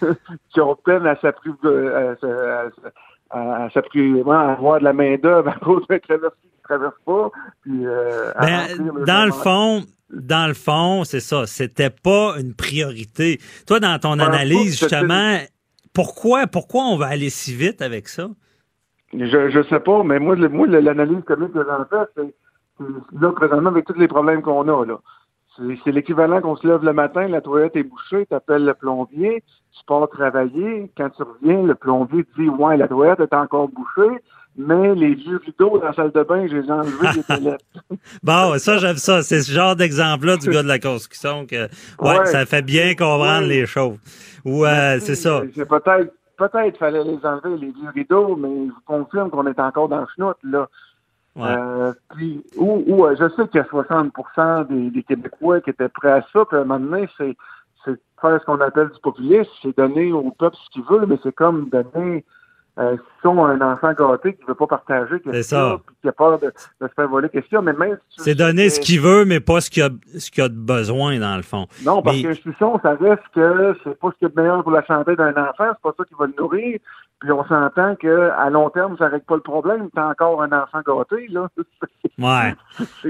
[0.50, 1.88] qui, ont peine à s'apprivoiser
[3.30, 7.30] à, à, avoir de la main-d'œuvre à cause d'un traversier qui ne traverse pas.
[7.62, 13.40] Puis, euh, ben, dans le fond, dans le fond, c'est ça, c'était pas une priorité.
[13.66, 15.38] Toi, dans ton analyse, justement,
[15.92, 18.28] pourquoi, pourquoi on va aller si vite avec ça?
[19.12, 22.34] Je, je sais pas, mais moi, moi l'analyse commune que j'en fais, c'est
[23.18, 24.98] là, présentement, avec tous les problèmes qu'on a, là.
[25.84, 29.42] C'est l'équivalent qu'on se lève le matin, la toilette est bouchée, tu appelles le plombier,
[29.72, 33.68] tu pars travailler, quand tu reviens, le plombier te dit Ouais, la toilette est encore
[33.68, 34.18] bouchée,
[34.58, 37.64] mais les vieux rideaux dans la salle de bain, je les ai enlevés des toilettes.
[38.22, 39.22] bon, ça, j'aime ça.
[39.22, 41.68] C'est ce genre d'exemple-là du gars de la construction que,
[42.00, 43.98] ouais, ça fait bien comprendre les choses.
[44.44, 45.40] Ouais, euh, c'est ça.
[45.40, 49.88] Peut-être, peut-être fallait les enlever, les vieux rideaux, mais je vous confirme qu'on est encore
[49.88, 50.68] dans le schnout, là.
[51.38, 54.10] Euh, puis, où, euh, je sais qu'il y a 60
[54.70, 57.36] des, des, Québécois qui étaient prêts à ça, puis à un moment donné, c'est
[58.20, 61.34] faire ce qu'on appelle du populisme, c'est donner au peuple ce qu'il veut, mais c'est
[61.34, 62.24] comme donner
[62.78, 66.38] euh, si on a un enfant gâté qui ne veut pas partager qui a peur
[66.38, 69.40] de, de, se faire voler chose, mais même si C'est donner ce qu'il veut, mais
[69.40, 71.66] pas ce qu'il a, ce qu'il a de besoin, dans le fond.
[71.86, 72.36] Non, parce mais...
[72.36, 75.30] que ça reste que c'est pas ce qui est de meilleur pour la santé d'un
[75.30, 76.78] enfant, c'est pas ça qui va le nourrir.
[77.18, 79.88] Puis on s'entend qu'à long terme, ça règle pas le problème.
[79.94, 81.48] T'as encore un enfant gâté, là.
[82.18, 82.54] ouais.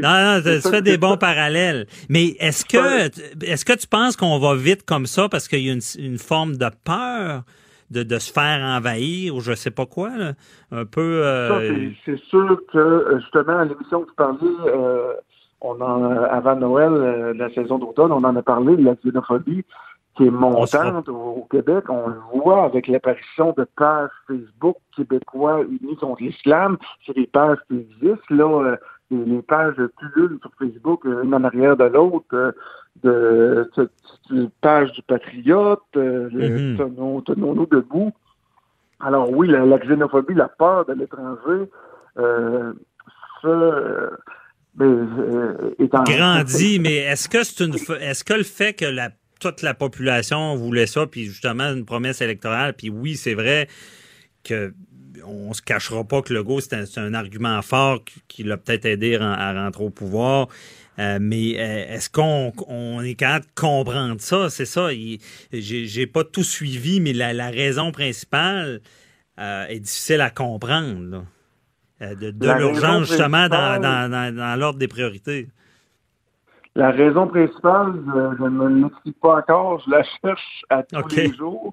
[0.00, 1.88] Non, non, tu fais des bons parallèles.
[2.08, 3.06] Mais est-ce que
[3.44, 6.18] est-ce que tu penses qu'on va vite comme ça parce qu'il y a une, une
[6.18, 7.42] forme de peur?
[7.90, 10.32] De, de se faire envahir ou je sais pas quoi, là.
[10.70, 11.22] un peu.
[11.24, 11.90] Euh...
[12.04, 15.14] C'est sûr que euh, justement à l'émission que tu parlais, euh,
[15.60, 19.64] on en, avant Noël, euh, la saison d'automne, on en a parlé de la xénophobie
[20.16, 21.84] qui est montante au, Québec.
[21.90, 26.78] On le voit avec l'apparition de pages Facebook québécois unis contre l'islam.
[27.04, 28.76] C'est des pages qui existent là.
[29.10, 32.54] Les, pages pullulent sur Facebook, une en arrière de l'autre,
[33.02, 33.70] de,
[34.30, 38.12] de, page du patriote, mm tenons-nous debout.
[39.00, 41.70] Alors oui, la, xénophobie, la peur de l'étranger,
[42.18, 42.72] euh,
[43.42, 44.10] ça,
[44.74, 45.06] ben,
[45.78, 46.78] est en grandit.
[46.82, 50.86] mais est-ce que c'est une, est-ce que le fait que la toute la population voulait
[50.86, 53.68] ça, puis justement une promesse électorale, puis oui, c'est vrai
[54.44, 54.72] que
[55.24, 59.16] on se cachera pas que le go, c'est un, argument fort qui, l'a peut-être aidé
[59.16, 60.48] à, rentrer au pouvoir.
[60.98, 64.48] Euh, mais euh, est-ce qu'on on est capable de comprendre ça?
[64.48, 64.88] C'est ça.
[65.52, 68.80] J'ai pas tout suivi, mais la, raison principale
[69.38, 71.24] euh, est difficile à comprendre.
[72.00, 75.48] de, l'urgence, justement, dans, dans l'ordre des priorités.
[76.76, 77.94] La raison principale,
[78.38, 81.72] je, ne l'explique pas encore, je la cherche à tous les jours.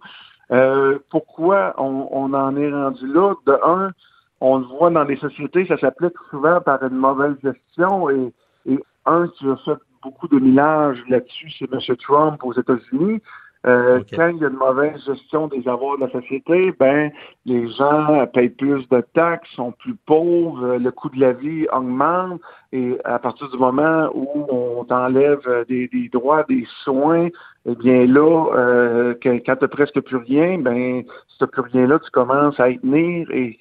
[0.54, 3.34] Euh, pourquoi on, en est rendu là?
[3.46, 3.92] De un,
[4.40, 8.34] on le voit dans les sociétés, ça s'applique souvent par une mauvaise gestion et,
[8.68, 11.80] et un qui a fait beaucoup de millage là-dessus, c'est M.
[11.98, 13.22] Trump aux États-Unis.
[13.66, 17.12] Euh, quand il y a une mauvaise gestion des avoirs de la société, ben
[17.46, 22.42] les gens payent plus de taxes, sont plus pauvres, le coût de la vie augmente,
[22.74, 27.30] et à partir du moment où on t'enlève des, droits, des soins,
[27.66, 32.00] eh bien là, euh, quand tu presque plus rien, ben si tu plus rien là,
[32.00, 33.58] tu commences à y tenir et,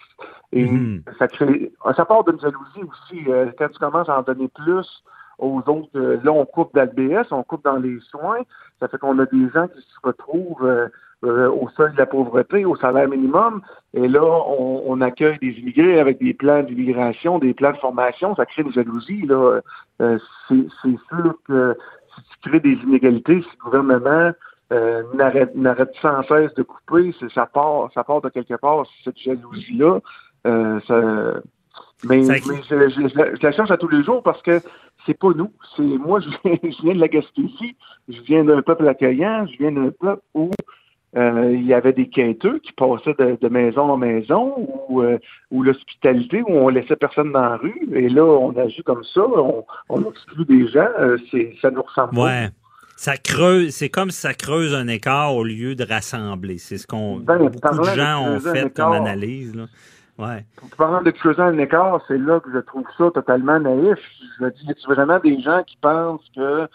[0.50, 1.03] et mm-hmm.
[1.16, 3.22] ça crée ça part d'une jalousie aussi.
[3.28, 5.05] Euh, quand tu commences à en donner plus,
[5.42, 5.88] aux autres.
[5.96, 8.40] Euh, là, on coupe d'ALBS, on coupe dans les soins.
[8.83, 10.89] Ça fait qu'on a des gens qui se retrouvent euh,
[11.22, 13.62] euh, au seuil de la pauvreté, au salaire minimum.
[13.95, 18.35] Et là, on, accueille des immigrés avec des plans d'immigration, des plans de formation.
[18.35, 19.22] Ça crée une jalousie.
[19.22, 19.61] Là.
[20.01, 21.76] c'est, sûr que
[22.16, 24.33] si tu crées des inégalités, si le gouvernement
[25.14, 30.01] n'arrête, n'arrête sans cesse de couper, ça part, ça part de quelque part, cette jalousie-là.
[30.45, 31.41] ça,
[32.05, 34.61] mais, je, la cherche à tous les jours parce que
[35.07, 35.53] c'est pas nous.
[35.76, 37.76] C'est moi, je viens, de la Gaspésie,
[38.09, 40.50] je viens d'un peuple accueillant, je viens d'un peuple où
[41.16, 45.18] euh, il y avait des quinteux qui passaient de, maison en maison, ou euh,
[45.50, 49.64] l'hospitalité, où on laissait personne dans la rue, et là, on agit comme ça, on,
[49.90, 52.48] on exclut des gens, euh, c'est, ça nous ressemble ouais.
[52.96, 56.59] Ça creuse, c'est comme si ça creuse un écart au lieu de rassembler.
[56.59, 59.57] C'est ce qu'on ben, beaucoup de gens ont fait comme analyse.
[59.57, 59.64] Là.
[60.18, 60.44] Ouais.
[60.76, 63.98] Parlant de creuser un écart, c'est là que je trouve ça totalement naïf.
[64.38, 66.68] Je me dis, a vraiment des gens qui pensent que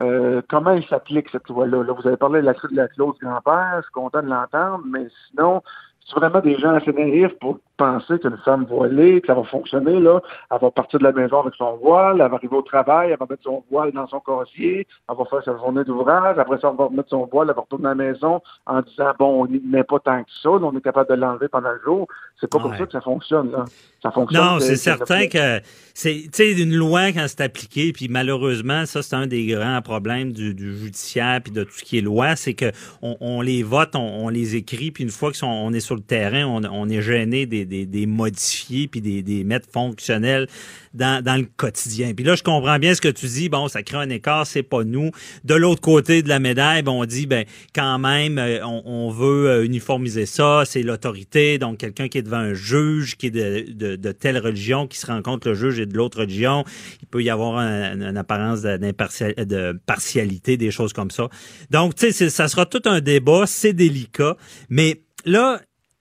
[0.00, 1.82] euh, comment il s'applique cette loi-là?
[1.82, 4.84] Là, vous avez parlé de la, de la clause grand-père, je suis content de l'entendre,
[4.86, 5.62] mais sinon,
[6.06, 9.98] c'est vraiment des gens assez naïfs pour penser qu'une femme voilée, que ça va fonctionner,
[10.00, 10.20] là.
[10.50, 13.18] Elle va partir de la maison avec son voile, elle va arriver au travail, elle
[13.18, 16.68] va mettre son voile dans son casier, elle va faire sa journée d'ouvrage, après ça,
[16.70, 19.46] elle va remettre son voile, elle va retourner à la maison en disant, bon, on
[19.46, 22.06] n'y met pas tant que ça, on est capable de l'enlever pendant le jour.
[22.40, 23.64] C'est pas comme ça que ça fonctionne, là.
[24.02, 24.44] Ça fonctionne.
[24.44, 25.60] Non, c'est certain que
[25.94, 29.82] c'est, tu sais, une loi quand c'est appliqué, puis malheureusement, ça, c'est un des grands
[29.82, 32.70] problèmes du, judiciaire puis de tout ce qui est loi, c'est que
[33.02, 36.62] on, les vote, on, les écrit, puis une fois qu'on est sur le terrain, on,
[36.64, 40.48] on est gêné des des, des modifier puis des, des mettre fonctionnels
[40.94, 42.12] dans, le quotidien.
[42.14, 43.48] Puis là, je comprends bien ce que tu dis.
[43.48, 45.10] Bon, ça crée un écart, c'est pas nous.
[45.44, 47.44] De l'autre côté de la médaille, on dit, ben
[47.74, 50.64] quand même, euh, on, veut euh, uniformiser ça.
[50.64, 54.98] C'est l'autorité, donc quelqu'un qui est devant un juge, qui est de, telle religion, qui
[54.98, 56.64] se rencontre le juge et de l'autre religion.
[57.02, 61.28] Il peut y avoir une apparence de partialité, des choses comme ça.
[61.70, 63.44] Donc, tu sais, ça sera tout un débat.
[63.46, 64.36] C'est délicat,
[64.68, 65.60] mais là,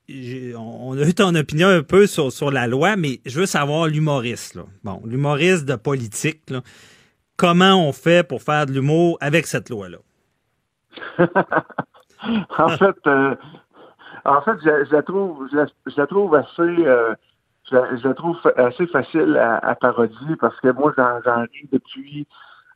[0.10, 3.88] on a eu ton opinion un peu sur, sur la loi, mais je veux savoir
[3.88, 4.58] l'humoriste.
[4.84, 6.44] Bon, l'humoriste de politique,
[7.36, 9.98] comment on fait pour faire de l'humour avec cette loi-là?
[12.58, 13.36] en fait, euh,
[14.26, 15.48] en fait, je, la trouve,
[16.08, 17.14] trouve assez, euh,
[18.16, 22.28] trouve assez facile à, parodier parce que moi, j'en ris depuis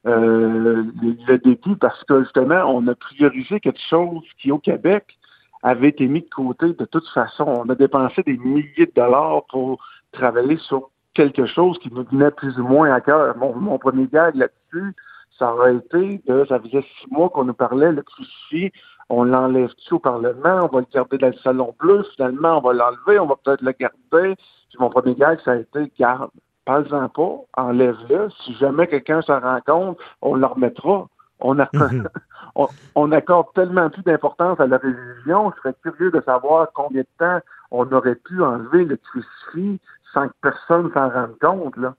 [0.05, 5.17] euh, le début parce que justement, on a priorisé quelque chose qui, au Québec,
[5.63, 7.45] avait été mis de côté de toute façon.
[7.45, 12.31] On a dépensé des milliers de dollars pour travailler sur quelque chose qui nous venait
[12.31, 13.35] plus ou moins à cœur.
[13.37, 14.95] Mon, premier gag là-dessus,
[15.37, 18.71] ça aurait été de, ça faisait six mois qu'on nous parlait, le crucifix,
[19.09, 22.73] on l'enlève-tu au Parlement, on va le garder dans le salon bleu, finalement, on va
[22.73, 24.35] l'enlever, on va peut-être le garder.
[24.69, 26.29] Puis mon premier gag, ça a été, garde,
[26.65, 28.29] parle-en pas, enlève-le.
[28.43, 31.07] Si jamais quelqu'un s'en rend compte, on le remettra.
[31.41, 32.07] On, a, mhm.
[32.95, 37.07] on, accorde tellement plus d'importance à la religion, je serais curieux de savoir combien de
[37.17, 37.39] temps
[37.71, 39.79] on aurait pu enlever le crucifix
[40.13, 41.77] sans que personne s'en rende compte.
[41.77, 41.95] Là.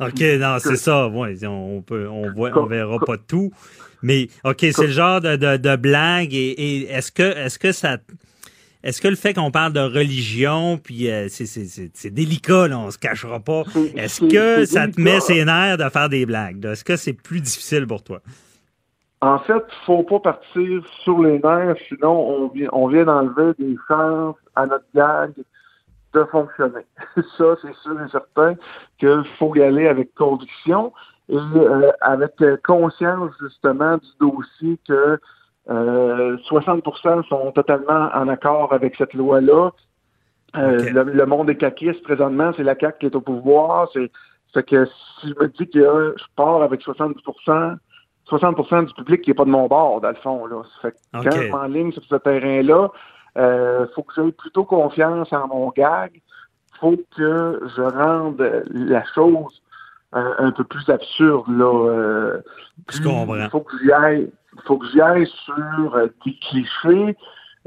[0.00, 1.06] OK, non, c'est ça.
[1.06, 3.50] on peut, on voit, on verra pas tout.
[4.02, 6.34] Mais OK, c'est le genre de, de, blague.
[6.34, 7.96] Et, est-ce que est-ce que ça
[8.84, 12.68] est-ce que le fait qu'on parle de religion, puis euh, c'est, c'est, c'est, c'est délicat,
[12.68, 13.64] là, on se cachera pas,
[13.96, 16.64] est-ce que c'est ça te met ses nerfs de faire des blagues?
[16.64, 18.20] Est-ce que c'est plus difficile pour toi?
[19.26, 23.76] En fait, faut pas partir sur les nerfs, sinon on vient, on vient d'enlever des
[23.88, 25.32] chances à notre gag
[26.14, 26.86] de fonctionner.
[27.36, 28.54] Ça, c'est sûr et certain
[28.98, 30.92] qu'il faut y aller avec conviction
[31.28, 35.18] et euh, avec euh, conscience justement du dossier que
[35.70, 39.72] euh, 60% sont totalement en accord avec cette loi-là.
[40.56, 43.88] Euh, le, le monde est caquiste présentement, c'est la CAQ qui est au pouvoir.
[43.92, 44.08] C'est
[44.54, 44.86] fait que
[45.20, 47.76] si je me dis que euh, je pars avec 70%,
[48.28, 50.46] 60% du public qui n'est pas de mon bord, dans le fond.
[50.46, 50.62] Là.
[50.82, 52.90] Fait que quand je m'enligne sur ce terrain-là,
[53.38, 56.20] euh, faut que j'aie plutôt confiance en mon gag.
[56.80, 59.62] faut que je rende la chose
[60.14, 61.46] euh, un peu plus absurde.
[61.48, 61.90] Là.
[61.90, 62.40] Euh,
[62.86, 63.00] puis.
[63.00, 64.30] Il faut que j'y aille,
[64.64, 67.16] faut que j'y aille sur euh, des clichés.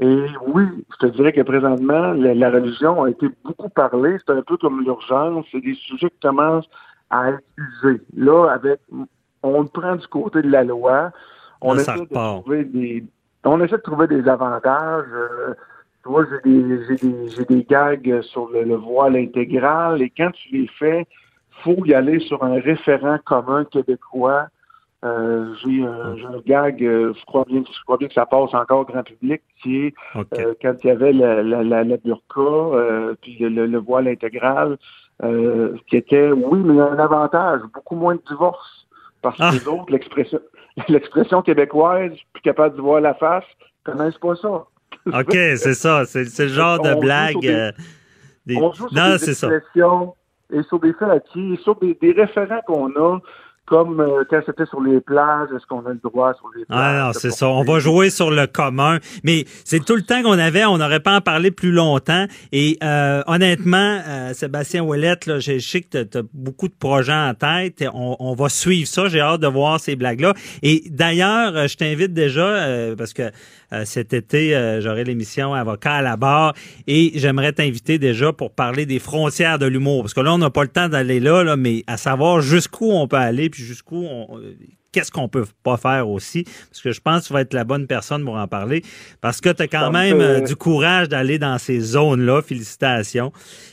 [0.02, 4.16] Et oui, je te dirais que présentement, la, la religion a été beaucoup parlée.
[4.18, 5.44] C'est un peu comme l'urgence.
[5.52, 6.68] C'est des sujets qui commencent
[7.10, 8.00] à être usés.
[8.16, 8.80] Là, avec,
[9.42, 11.10] on le prend du côté de la loi.
[11.60, 13.04] On Là, essaie de trouver des,
[13.44, 15.06] on essaie de trouver des avantages.
[15.12, 15.54] Euh,
[16.02, 20.00] tu vois, j'ai des, j'ai des, j'ai des gags sur le, le voile intégral.
[20.02, 21.06] Et quand tu les fais,
[21.62, 24.46] faut y aller sur un référent commun québécois.
[25.02, 28.26] Euh, j'ai, un, j'ai un gag, euh, je crois bien, je crois bien que ça
[28.26, 31.84] passe encore au grand public, qui est euh, quand il y avait la, la, la,
[31.84, 34.76] la burqa, euh, puis le, le, le voile intégral,
[35.22, 38.79] euh, qui était, oui, mais il y a un avantage, beaucoup moins de divorces.
[39.22, 39.50] Parce que Ah.
[39.52, 40.40] les autres, l'expression,
[40.88, 43.44] l'expression québécoise, plus capable de voir la face,
[43.84, 44.48] connaissent pas ça.
[45.06, 46.04] OK, c'est ça.
[46.04, 47.38] C'est, c'est le genre de blague.
[47.40, 47.72] des- euh,
[48.46, 49.48] des- On joue sur Non, des c'est ça.
[50.52, 53.18] et sur des faits acquis, et sur des, des référents qu'on a,
[53.70, 56.78] comme euh, quand c'était sur les plages, est-ce qu'on a le droit sur les plages?
[56.78, 57.48] Ah non, c'est ça.
[57.48, 58.98] On va jouer sur le commun.
[59.22, 60.64] Mais c'est tout le temps qu'on avait.
[60.64, 62.26] On n'aurait pas en parlé plus longtemps.
[62.50, 67.12] Et euh, honnêtement, euh, Sébastien Ouellette, là, je sais que tu as, beaucoup de projets
[67.12, 67.84] en tête.
[67.94, 69.06] On, on va suivre ça.
[69.08, 70.34] J'ai hâte de voir ces blagues-là.
[70.62, 73.30] Et d'ailleurs, euh, je t'invite déjà, euh, parce que
[73.72, 76.54] euh, cet été, euh, j'aurai l'émission Avocat à la barre.
[76.86, 80.02] Et j'aimerais t'inviter déjà pour parler des frontières de l'humour.
[80.02, 82.90] Parce que là, on n'a pas le temps d'aller là, là, mais à savoir jusqu'où
[82.90, 84.54] on peut aller, puis jusqu'où on, euh,
[84.92, 87.64] qu'est-ce qu'on peut pas faire aussi, parce que je pense que tu vas être la
[87.64, 88.82] bonne personne pour en parler,
[89.20, 92.42] parce que tu as quand Ça même fait- euh, du courage d'aller dans ces zones-là.
[92.42, 93.32] Félicitations.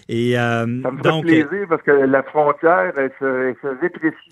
[0.10, 3.56] Et euh, Ça me fait donc, euh, plaisir parce que la frontière, elle se, elle
[3.62, 4.32] se rétrécit.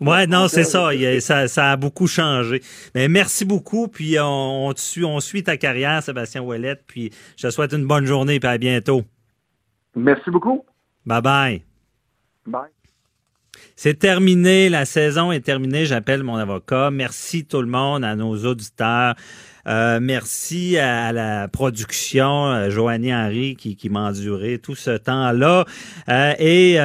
[0.00, 1.48] ouais, non, c'est ça, il ça.
[1.48, 2.60] Ça a beaucoup changé.
[2.94, 7.46] Mais merci beaucoup, puis on, on, suit, on suit ta carrière, Sébastien Ouellette, puis je
[7.46, 9.02] te souhaite une bonne journée, puis à bientôt.
[9.96, 10.64] Merci beaucoup.
[11.06, 11.62] Bye bye.
[12.46, 12.79] Bye.
[13.82, 15.86] C'est terminé, la saison est terminée.
[15.86, 16.90] J'appelle mon avocat.
[16.90, 19.14] Merci tout le monde, à nos auditeurs.
[19.66, 25.64] Euh, merci à la production, euh, Joanie Henry qui, qui m'a enduré tout ce temps-là.
[26.10, 26.76] Euh, et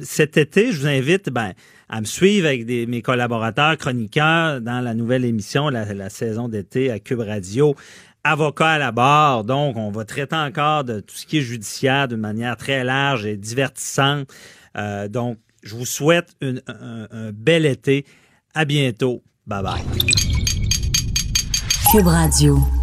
[0.00, 1.52] cet été, je vous invite ben,
[1.90, 6.48] à me suivre avec des, mes collaborateurs chroniqueurs dans la nouvelle émission, la, la saison
[6.48, 7.76] d'été à Cube Radio.
[8.24, 12.08] Avocat à la barre, donc on va traiter encore de tout ce qui est judiciaire
[12.08, 14.26] d'une manière très large et divertissante.
[14.78, 18.06] Euh, donc, je vous souhaite un bel été.
[18.54, 19.22] À bientôt.
[19.46, 19.82] Bye bye.
[21.90, 22.77] Cube Radio.